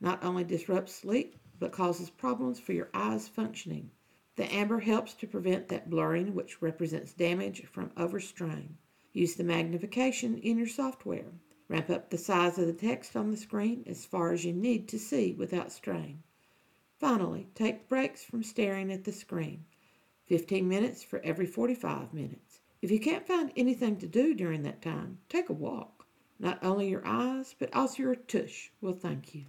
not 0.00 0.22
only 0.22 0.44
disrupts 0.44 0.94
sleep 0.94 1.36
but 1.58 1.72
causes 1.72 2.10
problems 2.10 2.60
for 2.60 2.74
your 2.74 2.90
eyes 2.92 3.28
functioning. 3.28 3.90
The 4.36 4.52
amber 4.52 4.80
helps 4.80 5.14
to 5.14 5.26
prevent 5.26 5.68
that 5.68 5.88
blurring, 5.88 6.34
which 6.34 6.60
represents 6.60 7.14
damage 7.14 7.64
from 7.64 7.92
overstrain. 7.96 8.76
Use 9.14 9.34
the 9.34 9.44
magnification 9.44 10.36
in 10.36 10.58
your 10.58 10.66
software. 10.66 11.32
Ramp 11.68 11.88
up 11.88 12.10
the 12.10 12.18
size 12.18 12.58
of 12.58 12.66
the 12.66 12.74
text 12.74 13.16
on 13.16 13.30
the 13.30 13.36
screen 13.36 13.82
as 13.86 14.04
far 14.04 14.32
as 14.32 14.44
you 14.44 14.52
need 14.52 14.88
to 14.88 14.98
see 14.98 15.32
without 15.32 15.72
strain. 15.72 16.22
Finally, 16.98 17.48
take 17.54 17.88
breaks 17.88 18.24
from 18.24 18.42
staring 18.42 18.92
at 18.92 19.04
the 19.04 19.12
screen. 19.12 19.64
15 20.26 20.68
minutes 20.68 21.02
for 21.02 21.20
every 21.20 21.46
45 21.46 22.12
minutes. 22.12 22.45
If 22.86 22.92
you 22.92 23.00
can't 23.00 23.26
find 23.26 23.50
anything 23.56 23.96
to 23.96 24.06
do 24.06 24.32
during 24.32 24.62
that 24.62 24.80
time, 24.80 25.18
take 25.28 25.48
a 25.48 25.52
walk. 25.52 26.06
Not 26.38 26.62
only 26.62 26.88
your 26.88 27.04
eyes, 27.04 27.52
but 27.58 27.74
also 27.74 28.04
your 28.04 28.14
tush 28.14 28.70
will 28.80 28.92
thank 28.92 29.34
you. 29.34 29.46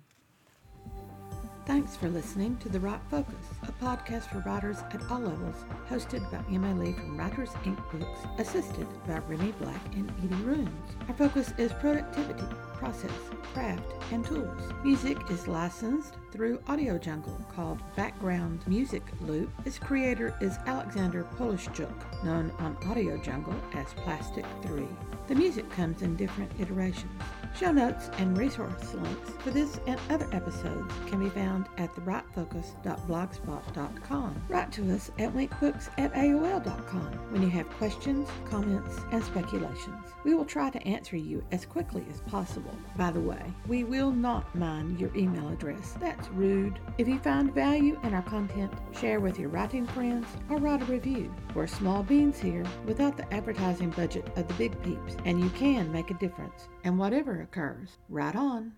Thanks 1.67 1.97
for 1.97 2.07
listening 2.07 2.55
to 2.59 2.69
The 2.69 2.79
Write 2.79 3.01
Focus, 3.11 3.35
a 3.63 3.73
podcast 3.83 4.31
for 4.31 4.39
writers 4.49 4.77
at 4.91 5.01
all 5.11 5.19
levels, 5.19 5.65
hosted 5.89 6.23
by 6.31 6.37
M.A. 6.49 6.73
Lee 6.73 6.93
from 6.93 7.17
Writers 7.17 7.49
Ink 7.65 7.77
Books, 7.91 8.21
assisted 8.37 8.87
by 9.05 9.17
Remy 9.27 9.51
Black 9.59 9.81
and 9.93 10.09
Edie 10.23 10.43
Runes. 10.45 10.95
Our 11.09 11.13
focus 11.15 11.53
is 11.57 11.73
productivity, 11.73 12.45
process, 12.75 13.11
craft, 13.53 13.83
and 14.13 14.25
tools. 14.25 14.61
Music 14.81 15.17
is 15.29 15.49
licensed 15.49 16.13
through 16.31 16.61
Audio 16.67 16.97
Jungle 16.97 17.37
called 17.53 17.81
Background 17.97 18.63
Music 18.65 19.03
Loop. 19.19 19.49
Its 19.65 19.77
creator 19.77 20.37
is 20.39 20.57
Alexander 20.67 21.27
Polishchuk, 21.37 22.23
known 22.23 22.49
on 22.59 22.77
Audio 22.89 23.17
Jungle 23.17 23.55
as 23.73 23.93
Plastic 24.05 24.45
3. 24.61 24.87
The 25.27 25.35
music 25.35 25.69
comes 25.71 26.01
in 26.01 26.15
different 26.15 26.51
iterations. 26.61 27.11
Show 27.59 27.71
notes 27.71 28.09
and 28.19 28.37
resource 28.37 28.93
links 28.93 29.31
for 29.39 29.49
this 29.49 29.79
and 29.87 29.99
other 30.11 30.27
episodes 30.31 30.93
can 31.07 31.19
be 31.19 31.29
found 31.29 31.65
at 31.79 31.91
thewritefocus.blogspot.com. 31.95 34.41
Write 34.47 34.71
to 34.73 34.93
us 34.93 35.09
at 35.17 35.33
winkbooks 35.33 35.89
at 35.97 36.13
AOL.com 36.13 37.31
when 37.31 37.41
you 37.41 37.49
have 37.49 37.67
questions, 37.71 38.29
comments, 38.47 38.99
and 39.11 39.23
speculations. 39.23 40.05
We 40.23 40.35
will 40.35 40.45
try 40.45 40.69
to 40.69 40.87
answer 40.87 41.17
you 41.17 41.43
as 41.51 41.65
quickly 41.65 42.05
as 42.11 42.21
possible. 42.21 42.77
By 42.95 43.09
the 43.09 43.21
way, 43.21 43.41
we 43.65 43.83
will 43.83 44.11
not 44.11 44.53
mind 44.53 44.99
your 44.99 45.09
email 45.15 45.49
address. 45.49 45.95
That's 45.99 46.29
rude. 46.29 46.79
If 46.99 47.07
you 47.07 47.17
find 47.17 47.51
value 47.55 47.99
in 48.03 48.13
our 48.13 48.21
content, 48.21 48.71
share 48.99 49.19
with 49.19 49.39
your 49.39 49.49
writing 49.49 49.87
friends 49.87 50.27
or 50.49 50.57
write 50.57 50.83
a 50.83 50.85
review. 50.85 51.33
We're 51.55 51.65
small 51.65 52.03
beans 52.03 52.39
here 52.39 52.65
without 52.85 53.17
the 53.17 53.33
advertising 53.33 53.89
budget 53.89 54.27
of 54.35 54.47
the 54.47 54.53
big 54.53 54.79
peeps, 54.83 55.17
and 55.25 55.41
you 55.41 55.49
can 55.49 55.91
make 55.91 56.11
a 56.11 56.15
difference. 56.15 56.67
And 56.87 56.97
whatever 56.97 57.41
occurs, 57.41 57.97
right 58.07 58.33
on. 58.33 58.71